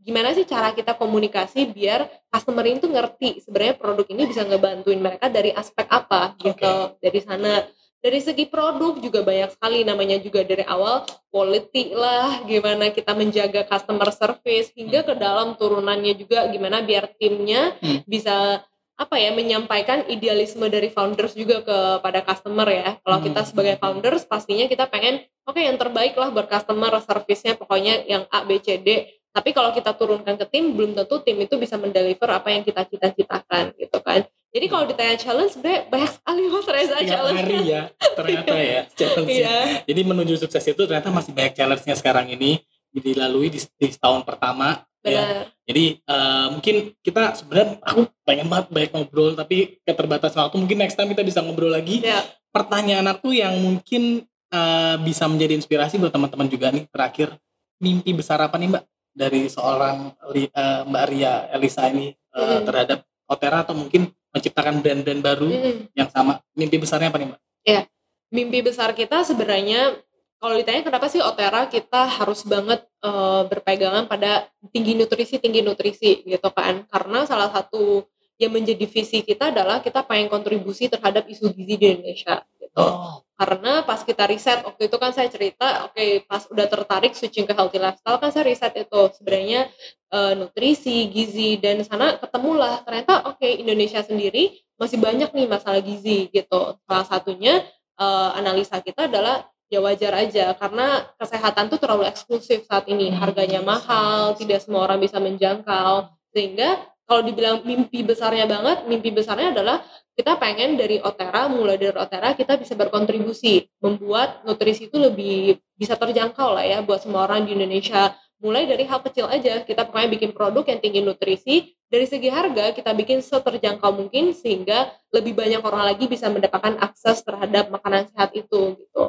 gimana 0.06 0.30
sih 0.30 0.46
cara 0.46 0.70
kita 0.70 0.94
komunikasi 0.94 1.66
biar 1.74 2.06
customer 2.30 2.62
itu 2.62 2.86
ngerti 2.86 3.42
sebenarnya 3.42 3.74
produk 3.74 4.06
ini 4.06 4.22
bisa 4.30 4.46
ngebantuin 4.46 5.02
mereka 5.02 5.26
dari 5.26 5.50
aspek 5.50 5.84
apa 5.90 6.38
gitu. 6.38 6.62
Okay. 6.62 7.02
Dari 7.02 7.20
sana 7.26 7.66
dari 8.06 8.22
segi 8.22 8.46
produk 8.46 9.02
juga 9.02 9.26
banyak 9.26 9.58
sekali 9.58 9.82
namanya 9.82 10.22
juga 10.22 10.46
dari 10.46 10.62
awal 10.62 11.02
quality 11.34 11.90
lah 11.90 12.46
gimana 12.46 12.94
kita 12.94 13.18
menjaga 13.18 13.66
customer 13.66 14.14
service 14.14 14.70
hingga 14.78 15.02
ke 15.02 15.18
dalam 15.18 15.58
turunannya 15.58 16.14
juga 16.14 16.46
gimana 16.46 16.86
biar 16.86 17.10
timnya 17.18 17.74
hmm. 17.82 18.06
bisa 18.06 18.62
apa 18.96 19.18
ya 19.18 19.34
menyampaikan 19.34 20.06
idealisme 20.06 20.70
dari 20.70 20.88
founders 20.88 21.34
juga 21.36 21.60
kepada 21.60 22.24
customer 22.24 22.64
ya. 22.70 22.96
Kalau 23.02 23.18
kita 23.20 23.42
hmm. 23.42 23.48
sebagai 23.50 23.74
founders 23.76 24.22
pastinya 24.24 24.70
kita 24.70 24.86
pengen 24.86 25.26
oke 25.42 25.58
okay, 25.58 25.66
yang 25.66 25.76
terbaik 25.76 26.14
lah 26.14 26.30
buat 26.30 26.46
customer 26.46 26.94
service-nya 27.02 27.58
pokoknya 27.58 28.06
yang 28.06 28.24
A 28.30 28.46
B 28.46 28.62
C 28.62 28.78
D. 28.78 29.10
Tapi 29.34 29.52
kalau 29.52 29.74
kita 29.74 29.92
turunkan 29.92 30.40
ke 30.40 30.46
tim 30.48 30.72
belum 30.72 30.96
tentu 30.96 31.20
tim 31.20 31.36
itu 31.42 31.60
bisa 31.60 31.76
mendeliver 31.76 32.30
apa 32.32 32.54
yang 32.54 32.62
kita 32.64 32.88
cita-citakan 32.88 33.76
gitu 33.76 33.98
kan. 34.00 34.24
Jadi 34.56 34.66
kalau 34.72 34.84
ditanya 34.88 35.16
challenge 35.20 35.52
sebenarnya 35.52 35.80
banyak 35.92 36.10
sekali 36.16 36.42
Mas 36.48 36.66
Reza 36.72 36.96
Setiap 36.96 37.12
challenge. 37.12 37.38
hari 37.44 37.58
ya 37.68 37.82
ternyata 38.16 38.54
ya 38.56 38.82
challenge. 38.96 39.28
Iya. 39.28 39.56
Jadi 39.84 40.00
menuju 40.00 40.34
sukses 40.40 40.64
itu 40.64 40.82
ternyata 40.88 41.12
masih 41.12 41.36
banyak 41.36 41.52
challenge-nya 41.52 41.94
sekarang 42.00 42.32
ini 42.32 42.64
dilalui 42.96 43.52
di, 43.52 43.60
di 43.60 43.92
tahun 43.92 44.24
pertama 44.24 44.80
Ya. 45.06 45.46
Jadi 45.66 46.02
uh, 46.06 46.50
mungkin 46.50 46.94
kita 46.98 47.34
sebenarnya 47.38 47.78
aku 47.82 48.10
pengen 48.26 48.50
banget 48.50 48.66
banyak 48.74 48.90
ngobrol 48.90 49.38
tapi 49.38 49.78
keterbatasan 49.86 50.50
waktu 50.50 50.58
mungkin 50.58 50.78
next 50.82 50.98
time 50.98 51.10
kita 51.14 51.22
bisa 51.22 51.42
ngobrol 51.42 51.70
lagi. 51.70 52.02
Ya. 52.02 52.26
Pertanyaan 52.50 53.06
aku 53.06 53.30
yang 53.30 53.54
mungkin 53.62 54.26
uh, 54.50 54.96
bisa 55.02 55.30
menjadi 55.30 55.54
inspirasi 55.58 56.02
buat 56.02 56.10
teman-teman 56.10 56.50
juga 56.50 56.74
nih 56.74 56.90
terakhir 56.90 57.38
mimpi 57.78 58.18
besar 58.18 58.42
apa 58.42 58.58
nih 58.58 58.74
Mbak 58.74 58.84
dari 59.14 59.42
seorang 59.46 60.10
uh, 60.18 60.82
Mbak 60.86 61.04
Ria 61.10 61.34
Elisa 61.54 61.86
ini 61.86 62.10
uh, 62.34 62.42
hmm. 62.42 62.62
terhadap 62.66 62.98
Otera 63.26 63.66
atau 63.66 63.74
mungkin 63.74 64.10
menciptakan 64.36 64.84
brand-brand 64.84 65.20
baru 65.24 65.48
hmm. 65.48 65.96
yang 65.96 66.12
sama. 66.12 66.44
Mimpi 66.52 66.76
besarnya 66.76 67.08
apa 67.08 67.16
nih 67.16 67.28
Mbak? 67.32 67.40
Ya. 67.64 67.82
Mimpi 68.28 68.58
besar 68.60 68.92
kita 68.92 69.24
sebenarnya 69.24 69.96
kalau 70.36 70.54
ditanya 70.60 70.84
kenapa 70.84 71.08
sih 71.08 71.22
Otera 71.24 71.64
kita 71.66 72.06
harus 72.20 72.44
banget 72.44 72.84
uh, 73.00 73.48
berpegangan 73.48 74.04
pada 74.04 74.46
tinggi 74.68 74.92
nutrisi 74.92 75.40
tinggi 75.40 75.64
nutrisi 75.64 76.20
gitu 76.28 76.48
kan 76.52 76.84
karena 76.92 77.24
salah 77.24 77.48
satu 77.48 78.04
yang 78.36 78.52
menjadi 78.52 78.84
visi 78.84 79.24
kita 79.24 79.48
adalah 79.48 79.80
kita 79.80 80.04
pengen 80.04 80.28
kontribusi 80.28 80.92
terhadap 80.92 81.24
isu 81.24 81.56
gizi 81.56 81.80
di 81.80 81.86
Indonesia 81.88 82.44
gitu 82.60 82.84
oh. 82.84 83.24
karena 83.40 83.80
pas 83.88 84.04
kita 84.04 84.28
riset 84.28 84.60
waktu 84.60 84.92
itu 84.92 84.96
kan 85.00 85.10
saya 85.16 85.32
cerita 85.32 85.88
oke 85.88 85.96
okay, 85.96 86.20
pas 86.20 86.44
udah 86.52 86.66
tertarik 86.68 87.16
switching 87.16 87.48
ke 87.48 87.56
healthy 87.56 87.80
lifestyle 87.80 88.20
kan 88.20 88.28
saya 88.28 88.44
riset 88.44 88.76
itu 88.76 89.00
sebenarnya 89.16 89.72
uh, 90.16 90.32
nutrisi 90.32 91.12
gizi 91.12 91.60
dan 91.60 91.84
sana 91.84 92.16
ketemulah. 92.16 92.80
Ternyata 92.88 93.28
oke 93.28 93.44
okay, 93.44 93.60
Indonesia 93.60 94.00
sendiri 94.00 94.56
masih 94.80 94.96
banyak 94.96 95.28
nih 95.36 95.46
masalah 95.46 95.84
gizi 95.84 96.32
gitu. 96.32 96.80
Salah 96.88 97.06
satunya 97.06 97.60
uh, 98.00 98.32
analisa 98.32 98.80
kita 98.80 99.12
adalah 99.12 99.44
ya 99.66 99.82
wajar 99.82 100.14
aja 100.14 100.54
karena 100.54 101.04
kesehatan 101.18 101.68
tuh 101.68 101.78
terlalu 101.82 102.08
eksklusif 102.08 102.64
saat 102.64 102.88
ini. 102.88 103.12
Hmm, 103.12 103.20
harganya 103.20 103.60
mahal 103.60 104.32
tidak 104.40 104.64
semua 104.64 104.88
orang 104.88 105.02
bisa 105.04 105.20
menjangkau. 105.20 106.08
Sehingga 106.32 106.80
kalau 107.06 107.22
dibilang 107.22 107.62
mimpi 107.62 108.02
besarnya 108.02 108.50
banget, 108.50 108.82
mimpi 108.90 109.14
besarnya 109.14 109.54
adalah 109.54 109.78
kita 110.16 110.40
pengen 110.40 110.80
dari 110.80 110.96
Otera, 110.98 111.46
mulai 111.46 111.76
dari 111.76 111.92
Otera 111.92 112.32
kita 112.32 112.56
bisa 112.56 112.72
berkontribusi 112.72 113.68
membuat 113.84 114.42
nutrisi 114.48 114.88
itu 114.88 114.96
lebih 114.96 115.60
bisa 115.76 115.92
terjangkau 115.92 116.56
lah 116.56 116.64
ya 116.64 116.80
buat 116.80 117.04
semua 117.04 117.28
orang 117.28 117.44
di 117.44 117.52
Indonesia. 117.52 118.16
Mulai 118.36 118.68
dari 118.68 118.84
hal 118.84 119.00
kecil 119.00 119.26
aja, 119.32 119.64
kita 119.64 119.88
pokoknya 119.88 120.12
bikin 120.12 120.30
produk 120.36 120.64
yang 120.68 120.80
tinggi 120.80 121.00
nutrisi, 121.00 121.76
dari 121.86 122.04
segi 122.04 122.28
harga 122.28 122.74
kita 122.74 122.90
bikin 122.92 123.22
seterjangkau 123.22 123.94
mungkin 123.94 124.34
sehingga 124.34 124.90
lebih 125.14 125.38
banyak 125.38 125.62
orang 125.62 125.86
lagi 125.86 126.10
bisa 126.10 126.26
mendapatkan 126.26 126.76
akses 126.82 127.22
terhadap 127.22 127.70
makanan 127.70 128.10
sehat 128.10 128.34
itu 128.34 128.74
gitu. 128.74 129.04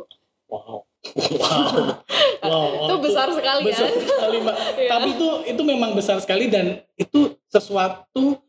Wow. 0.47 0.85
Wow. 1.07 1.99
wow. 2.43 2.85
itu 2.85 2.95
besar 3.03 3.27
sekali 3.33 3.63
besar 3.67 3.89
kan? 3.89 4.05
sekali, 4.05 4.37
Mbak. 4.43 4.55
Iya. 4.77 4.89
Tapi 4.93 5.07
itu 5.17 5.27
itu 5.49 5.61
memang 5.65 5.91
besar 5.97 6.17
sekali 6.21 6.45
dan 6.47 6.85
itu 6.95 7.33
sesuatu 7.49 8.39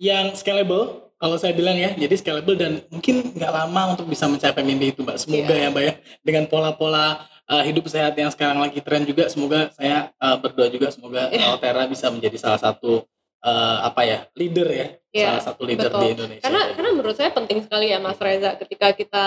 yang 0.00 0.32
scalable 0.32 1.03
kalau 1.24 1.40
saya 1.40 1.56
bilang 1.56 1.72
ya. 1.72 1.96
Jadi 1.96 2.14
scalable 2.20 2.52
dan 2.52 2.84
mungkin 2.92 3.32
nggak 3.32 3.48
lama 3.48 3.96
untuk 3.96 4.04
bisa 4.04 4.28
mencapai 4.28 4.60
mimpi 4.60 4.92
itu, 4.92 5.00
Mbak. 5.00 5.16
Semoga 5.16 5.54
Iya. 5.56 5.62
ya, 5.64 5.68
Mbak 5.72 5.84
ya. 5.88 5.92
Dengan 6.20 6.44
pola-pola 6.44 7.06
uh, 7.48 7.64
hidup 7.64 7.88
sehat 7.88 8.12
yang 8.12 8.28
sekarang 8.28 8.60
lagi 8.60 8.84
tren 8.84 9.08
juga 9.08 9.32
semoga 9.32 9.72
saya 9.72 10.12
uh, 10.20 10.36
berdoa 10.36 10.68
juga 10.68 10.92
semoga 10.92 11.32
Iya. 11.32 11.48
uh, 11.48 11.56
Otera 11.56 11.88
bisa 11.88 12.12
menjadi 12.12 12.36
salah 12.36 12.60
satu 12.60 13.08
uh, 13.40 13.78
apa 13.88 14.04
ya? 14.04 14.18
leader 14.36 14.68
ya. 14.68 14.86
Iya, 15.16 15.26
salah 15.40 15.44
satu 15.48 15.62
leader 15.64 15.88
betul. 15.88 16.00
di 16.04 16.08
Indonesia. 16.12 16.44
karena 16.44 16.62
karena 16.76 16.90
menurut 16.92 17.16
saya 17.16 17.30
penting 17.32 17.58
sekali 17.64 17.86
ya 17.88 18.02
Mas 18.02 18.20
Reza 18.20 18.58
ketika 18.60 18.92
kita 18.92 19.26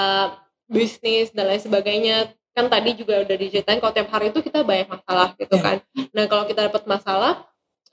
bisnis 0.68 1.32
dan 1.32 1.48
lain 1.48 1.64
sebagainya 1.64 2.18
kan 2.52 2.68
tadi 2.68 2.92
juga 2.98 3.24
udah 3.24 3.36
diceritain 3.40 3.80
kalau 3.80 3.96
tiap 3.96 4.12
hari 4.12 4.34
itu 4.36 4.44
kita 4.44 4.68
banyak 4.68 4.92
masalah 4.92 5.32
gitu 5.40 5.56
Iya. 5.56 5.64
kan 5.64 5.78
nah 6.12 6.26
kalau 6.28 6.44
kita 6.44 6.68
dapat 6.68 6.84
masalah 6.84 7.34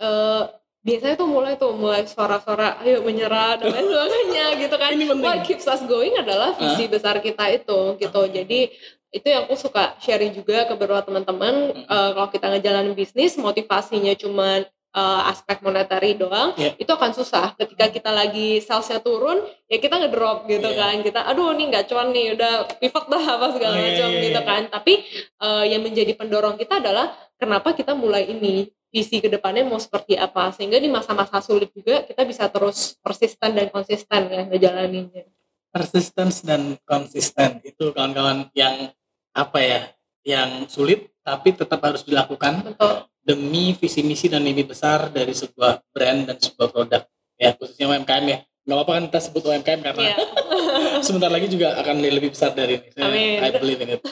eh, 0.02 0.42
biasanya 0.84 1.16
tuh 1.16 1.26
mulai 1.26 1.56
tuh 1.56 1.72
mulai 1.72 2.04
suara-suara 2.04 2.76
ayo 2.80 3.00
menyerah 3.00 3.56
dan 3.56 3.72
lain 3.72 3.86
sebagainya 3.86 4.46
gitu 4.62 4.74
kan 4.74 4.90
Ini 4.92 5.04
penting. 5.08 5.24
what 5.24 5.40
keeps 5.42 5.64
us 5.64 5.80
going 5.82 6.12
adalah 6.14 6.52
visi 6.52 6.84
besar 6.86 7.18
kita 7.18 7.48
itu 7.50 7.96
gitu 7.96 8.20
jadi 8.28 8.60
itu 9.08 9.26
yang 9.26 9.46
aku 9.46 9.56
suka 9.56 9.94
sharing 9.96 10.30
juga 10.30 10.66
ke 10.66 10.74
beberapa 10.74 11.00
teman-teman 11.00 11.54
Hmm. 11.72 11.86
eh, 11.86 12.10
kalau 12.12 12.28
kita 12.28 12.46
ngejalanin 12.48 12.92
bisnis 12.92 13.34
motivasinya 13.36 14.12
cuman 14.14 14.60
eh, 14.92 15.22
aspek 15.26 15.58
monetary 15.58 16.14
doang 16.14 16.52
Iya. 16.54 16.76
itu 16.76 16.86
akan 16.88 17.10
susah 17.12 17.50
ketika 17.54 17.88
kita 17.88 18.10
lagi 18.10 18.60
salesnya 18.60 18.98
turun 18.98 19.40
ya 19.64 19.78
kita 19.78 19.96
ngedrop 19.96 20.44
gitu 20.44 20.66
Iya. 20.66 20.78
kan 20.78 20.96
kita 21.00 21.20
aduh 21.24 21.50
ini 21.50 21.66
nggak 21.66 21.88
cuan 21.88 22.10
nih 22.10 22.34
udah 22.34 22.52
pivot 22.76 23.08
dah 23.08 23.24
apa 23.32 23.46
segala 23.50 23.72
Oh, 23.72 23.80
iya, 23.80 23.88
macam 23.88 24.08
iya, 24.08 24.20
gitu 24.22 24.38
iya. 24.38 24.42
kan 24.44 24.62
tapi 24.68 24.94
eh, 25.40 25.64
yang 25.66 25.80
menjadi 25.80 26.12
pendorong 26.12 26.54
kita 26.54 26.78
adalah 26.78 27.08
kenapa 27.34 27.72
kita 27.72 27.94
mulai 27.94 28.28
ini 28.28 28.68
visi 28.94 29.18
ke 29.18 29.26
depannya 29.26 29.66
mau 29.66 29.82
seperti 29.82 30.14
apa. 30.14 30.54
Sehingga 30.54 30.78
di 30.78 30.86
masa-masa 30.86 31.42
sulit 31.42 31.74
juga 31.74 32.06
kita 32.06 32.22
bisa 32.22 32.46
terus 32.46 32.94
persisten 33.02 33.50
dan 33.50 33.66
konsisten 33.74 34.30
ya 34.30 34.46
ngejalaninnya. 34.46 35.26
Persistence 35.74 36.46
dan 36.46 36.78
konsisten. 36.86 37.58
Itu 37.66 37.90
kawan-kawan 37.90 38.54
yang 38.54 38.94
apa 39.34 39.58
ya 39.58 39.80
yang 40.22 40.70
sulit 40.70 41.10
tapi 41.26 41.50
tetap 41.58 41.82
harus 41.82 42.06
dilakukan 42.06 42.62
betul. 42.70 43.10
demi 43.18 43.74
visi 43.74 44.06
misi 44.06 44.30
dan 44.30 44.46
mimpi 44.46 44.62
besar 44.62 45.10
dari 45.10 45.34
sebuah 45.34 45.82
brand 45.90 46.30
dan 46.30 46.38
sebuah 46.38 46.70
produk. 46.70 47.02
Ya 47.34 47.50
khususnya 47.58 47.90
UMKM 47.90 48.24
ya. 48.30 48.38
Nggak 48.64 48.76
apa-apa 48.80 48.92
kan 48.96 49.04
kita 49.10 49.20
sebut 49.20 49.42
UMKM 49.42 49.80
karena 49.82 50.02
Iya. 50.14 50.16
sebentar 51.06 51.28
lagi 51.28 51.50
juga 51.50 51.74
akan 51.82 51.98
lebih 51.98 52.30
besar 52.30 52.54
dari 52.54 52.78
ini. 52.78 53.02
Amin. 53.02 53.36
I 53.42 53.50
believe 53.58 53.82
in 53.82 53.98
it. 53.98 54.02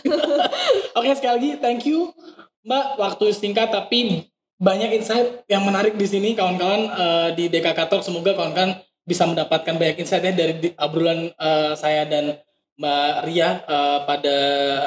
Oke 0.99 1.14
sekali 1.14 1.33
lagi 1.38 1.51
thank 1.62 1.87
you. 1.87 2.11
Mbak 2.66 2.99
waktu 2.99 3.25
singkat 3.35 3.71
tapi 3.71 4.31
banyak 4.62 5.03
insight 5.03 5.42
yang 5.51 5.66
menarik 5.66 5.98
di 5.98 6.07
sini 6.07 6.38
kawan-kawan 6.38 6.83
eh, 6.87 7.29
di 7.35 7.44
DKK 7.51 7.90
Talk. 7.90 8.07
Semoga 8.07 8.38
kawan-kawan 8.38 8.79
bisa 9.03 9.27
mendapatkan 9.27 9.75
banyak 9.75 9.98
insight 9.98 10.22
ya 10.22 10.31
dari 10.31 10.70
obrolan 10.79 11.35
eh, 11.35 11.75
saya 11.75 12.07
dan 12.07 12.38
Mbak 12.79 13.12
Ria 13.27 13.66
eh, 13.66 13.98
pada 14.07 14.37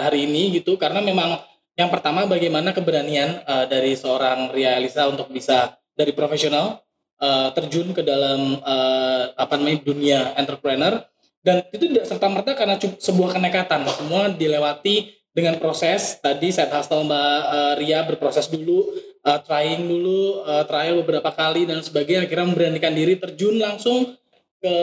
hari 0.07 0.31
ini 0.31 0.55
gitu. 0.55 0.79
Karena 0.79 1.03
memang 1.03 1.43
yang 1.75 1.91
pertama 1.91 2.23
bagaimana 2.23 2.71
keberanian 2.71 3.43
eh, 3.43 3.65
dari 3.67 3.99
seorang 3.99 4.55
Ria 4.55 4.79
Elisa 4.79 5.11
untuk 5.11 5.27
bisa 5.27 5.75
dari 5.91 6.15
profesional 6.15 6.79
eh, 7.19 7.51
terjun 7.51 7.91
ke 7.91 7.99
dalam 7.99 8.55
eh, 8.55 9.23
apa 9.35 9.59
namanya 9.59 9.83
dunia 9.83 10.19
entrepreneur. 10.39 11.03
Dan 11.43 11.61
itu 11.69 11.91
tidak 11.91 12.07
serta 12.09 12.25
merta 12.31 12.55
karena 12.55 12.79
sebuah 12.79 13.37
kenekatan. 13.37 13.85
Semua 13.91 14.31
dilewati 14.31 15.13
dengan 15.35 15.59
proses. 15.59 16.17
Tadi 16.23 16.47
set 16.55 16.71
hustle 16.71 17.03
Mbak 17.03 17.39
eh, 17.43 17.73
Ria 17.83 17.99
berproses 18.07 18.47
dulu 18.47 18.87
eh, 19.25 19.39
trying 19.41 19.89
dulu 19.89 20.45
eh, 20.45 20.63
trial 20.69 21.01
beberapa 21.01 21.33
kali 21.33 21.65
dan 21.65 21.81
sebagainya. 21.81 22.29
Akhirnya 22.29 22.47
memberanikan 22.53 22.93
diri 22.93 23.17
terjun 23.17 23.57
langsung 23.57 24.13
ke 24.61 24.77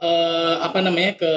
eh, 0.00 0.56
apa 0.62 0.78
namanya 0.80 1.18
ke 1.18 1.32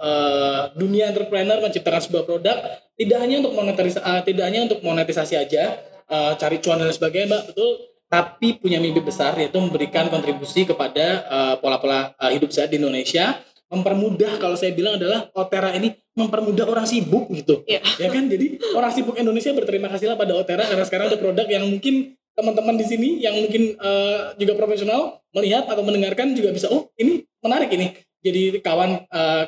eh, 0.00 0.62
dunia 0.76 1.12
entrepreneur 1.12 1.60
menciptakan 1.60 2.02
sebuah 2.02 2.24
produk. 2.24 2.56
Tidak 2.96 3.18
hanya 3.20 3.44
untuk 3.44 3.54
monetisasi 3.56 4.00
tidak 4.24 4.44
hanya 4.48 4.60
untuk 4.68 4.80
monetisasi 4.80 5.34
aja 5.36 5.64
eh, 6.08 6.32
cari 6.40 6.56
cuan 6.64 6.80
dan 6.80 6.92
sebagainya 6.92 7.28
mbak 7.28 7.42
betul. 7.52 7.70
Tapi 8.12 8.60
punya 8.60 8.76
mimpi 8.76 9.00
besar 9.00 9.32
yaitu 9.40 9.56
memberikan 9.56 10.12
kontribusi 10.12 10.68
kepada 10.68 11.24
pola-pola 11.64 12.12
eh, 12.20 12.36
hidup 12.36 12.52
sehat 12.52 12.68
di 12.68 12.76
Indonesia. 12.76 13.40
Mempermudah 13.72 14.36
kalau 14.36 14.52
saya 14.52 14.76
bilang 14.76 15.00
adalah 15.00 15.32
Otera 15.32 15.72
ini 15.72 15.96
mempermudah 16.12 16.68
orang 16.68 16.84
sibuk 16.84 17.32
gitu. 17.32 17.64
Iya. 17.64 17.80
ya 17.96 18.08
kan? 18.12 18.28
Jadi 18.28 18.60
orang 18.76 18.92
sibuk 18.92 19.16
Indonesia 19.16 19.52
berterima 19.56 19.88
kasihlah 19.88 20.16
pada 20.20 20.36
Otera 20.36 20.64
karena 20.68 20.84
sekarang 20.84 21.06
ada 21.08 21.18
produk 21.18 21.46
yang 21.48 21.64
mungkin 21.68 22.16
teman-teman 22.32 22.80
di 22.80 22.86
sini 22.88 23.08
yang 23.20 23.36
mungkin 23.36 23.76
eh, 23.76 24.18
juga 24.40 24.52
profesional 24.56 25.20
melihat 25.36 25.68
atau 25.68 25.84
mendengarkan 25.84 26.32
juga 26.32 26.52
bisa 26.52 26.68
oh 26.68 26.92
ini 27.00 27.24
menarik 27.40 27.72
ini. 27.72 27.96
Jadi 28.22 28.60
kawan 28.60 29.08
eh, 29.08 29.44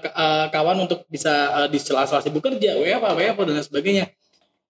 kawan 0.50 0.77
untuk 0.88 1.05
bisa 1.09 1.64
eh, 1.64 1.68
di 1.68 1.79
sela-sela 1.81 2.24
sibuk 2.24 2.40
kerja 2.40 2.81
WFA 2.81 3.12
WFA 3.12 3.42
dan 3.44 3.55
lain 3.61 3.64
sebagainya. 3.64 4.05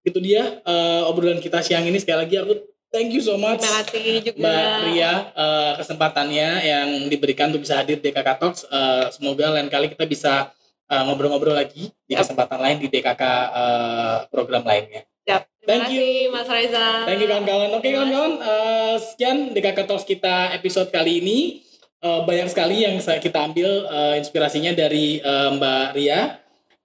Itu 0.02 0.18
dia 0.18 0.62
eh, 0.66 1.02
obrolan 1.07 1.38
kita 1.38 1.62
siang 1.62 1.87
ini. 1.87 1.98
Sekali 2.02 2.26
lagi 2.26 2.37
aku 2.42 2.52
thank 2.94 3.11
you 3.11 3.22
so 3.22 3.35
much. 3.38 3.62
Terima 3.62 3.83
kasih 3.87 4.22
juga. 4.22 4.38
Mbak 4.38 4.66
Ria 4.90 5.12
eh, 5.30 5.72
kesempatannya 5.78 6.48
yang 6.62 6.88
diberikan 7.11 7.54
untuk 7.54 7.66
bisa 7.66 7.78
hadir 7.78 7.98
di 7.98 8.11
DKK 8.11 8.30
Talks. 8.38 8.62
Eh, 8.66 9.07
semoga 9.14 9.54
lain 9.54 9.70
kali 9.70 9.90
kita 9.90 10.07
bisa 10.07 10.54
eh, 10.90 11.03
ngobrol-ngobrol 11.09 11.57
lagi 11.57 11.88
di 12.05 12.14
kesempatan 12.16 12.61
lain 12.61 12.79
di 12.83 12.88
DKK 12.92 13.23
eh, 13.53 14.16
program 14.29 14.64
lainnya 14.66 15.09
terima 15.64 15.81
Thank 15.81 15.97
kasih 15.97 16.29
Mas 16.29 16.49
Reza 16.49 16.87
Thank 17.09 17.20
you 17.25 17.29
kawan-kawan. 17.29 17.68
Oke 17.73 17.88
Terima 17.88 18.05
kawan-kawan, 18.05 18.35
eh, 18.37 18.97
sekian 19.01 19.37
DKK 19.57 19.79
Talks 19.88 20.05
kita 20.05 20.53
episode 20.53 20.92
kali 20.92 21.25
ini. 21.25 21.38
Eh, 22.05 22.20
banyak 22.29 22.53
sekali 22.53 22.85
yang 22.85 23.01
saya 23.01 23.16
kita 23.16 23.40
ambil 23.40 23.88
eh, 23.88 24.14
inspirasinya 24.20 24.77
dari 24.77 25.25
eh, 25.25 25.49
Mbak 25.57 25.88
Ria. 25.97 26.23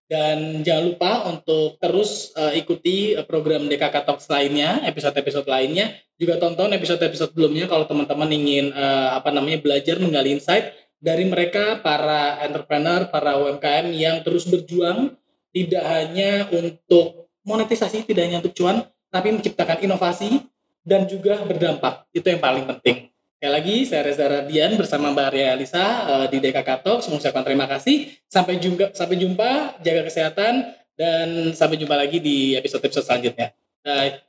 Dan 0.09 0.65
jangan 0.65 0.83
lupa 0.89 1.11
untuk 1.29 1.77
terus 1.77 2.33
eh, 2.33 2.63
ikuti 2.63 3.13
program 3.27 3.69
DKK 3.69 4.07
Talks 4.07 4.31
lainnya, 4.31 4.81
episode-episode 4.87 5.45
lainnya. 5.45 5.93
Juga 6.15 6.39
tonton 6.39 6.71
episode-episode 6.71 7.35
sebelumnya 7.35 7.67
kalau 7.67 7.83
teman-teman 7.83 8.31
ingin 8.31 8.71
eh, 8.71 9.09
apa 9.11 9.29
namanya 9.29 9.59
belajar 9.59 9.99
menggali 9.99 10.39
insight 10.39 10.71
dari 10.99 11.25
mereka 11.25 11.79
para 11.79 12.43
entrepreneur, 12.43 13.07
para 13.07 13.39
UMKM 13.39 13.87
yang 13.95 14.19
terus 14.23 14.43
berjuang 14.45 15.15
tidak 15.55 15.83
hanya 15.87 16.45
untuk 16.51 17.31
monetisasi, 17.47 18.05
tidak 18.05 18.29
hanya 18.29 18.37
untuk 18.43 18.53
cuan, 18.53 18.85
tapi 19.09 19.33
menciptakan 19.33 19.81
inovasi 19.81 20.43
dan 20.85 21.07
juga 21.09 21.41
berdampak. 21.47 22.05
Itu 22.13 22.29
yang 22.29 22.43
paling 22.43 22.67
penting. 22.67 23.09
Sekali 23.39 23.51
lagi, 23.55 23.75
saya 23.87 24.03
Reza 24.03 24.27
Radian 24.27 24.75
bersama 24.75 25.15
Mbak 25.15 25.29
Ria 25.31 25.55
Alisa 25.55 25.85
eh, 26.11 26.27
di 26.27 26.43
DKK 26.43 26.83
Talks. 26.83 27.07
Mengucapkan 27.07 27.47
terima 27.47 27.71
kasih. 27.71 28.11
Sampai 28.27 28.59
jumpa, 28.59 28.91
sampai 28.91 29.15
jumpa, 29.15 29.79
jaga 29.79 30.03
kesehatan, 30.03 30.75
dan 30.99 31.55
sampai 31.55 31.79
jumpa 31.79 31.95
lagi 31.95 32.19
di 32.19 32.59
episode-episode 32.59 33.07
selanjutnya. 33.07 33.55
Bye. 33.79 34.19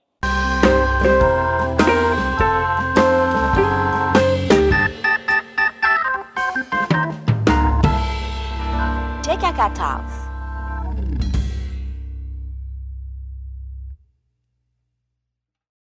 DKK 9.51 9.75
Talks. 9.75 10.20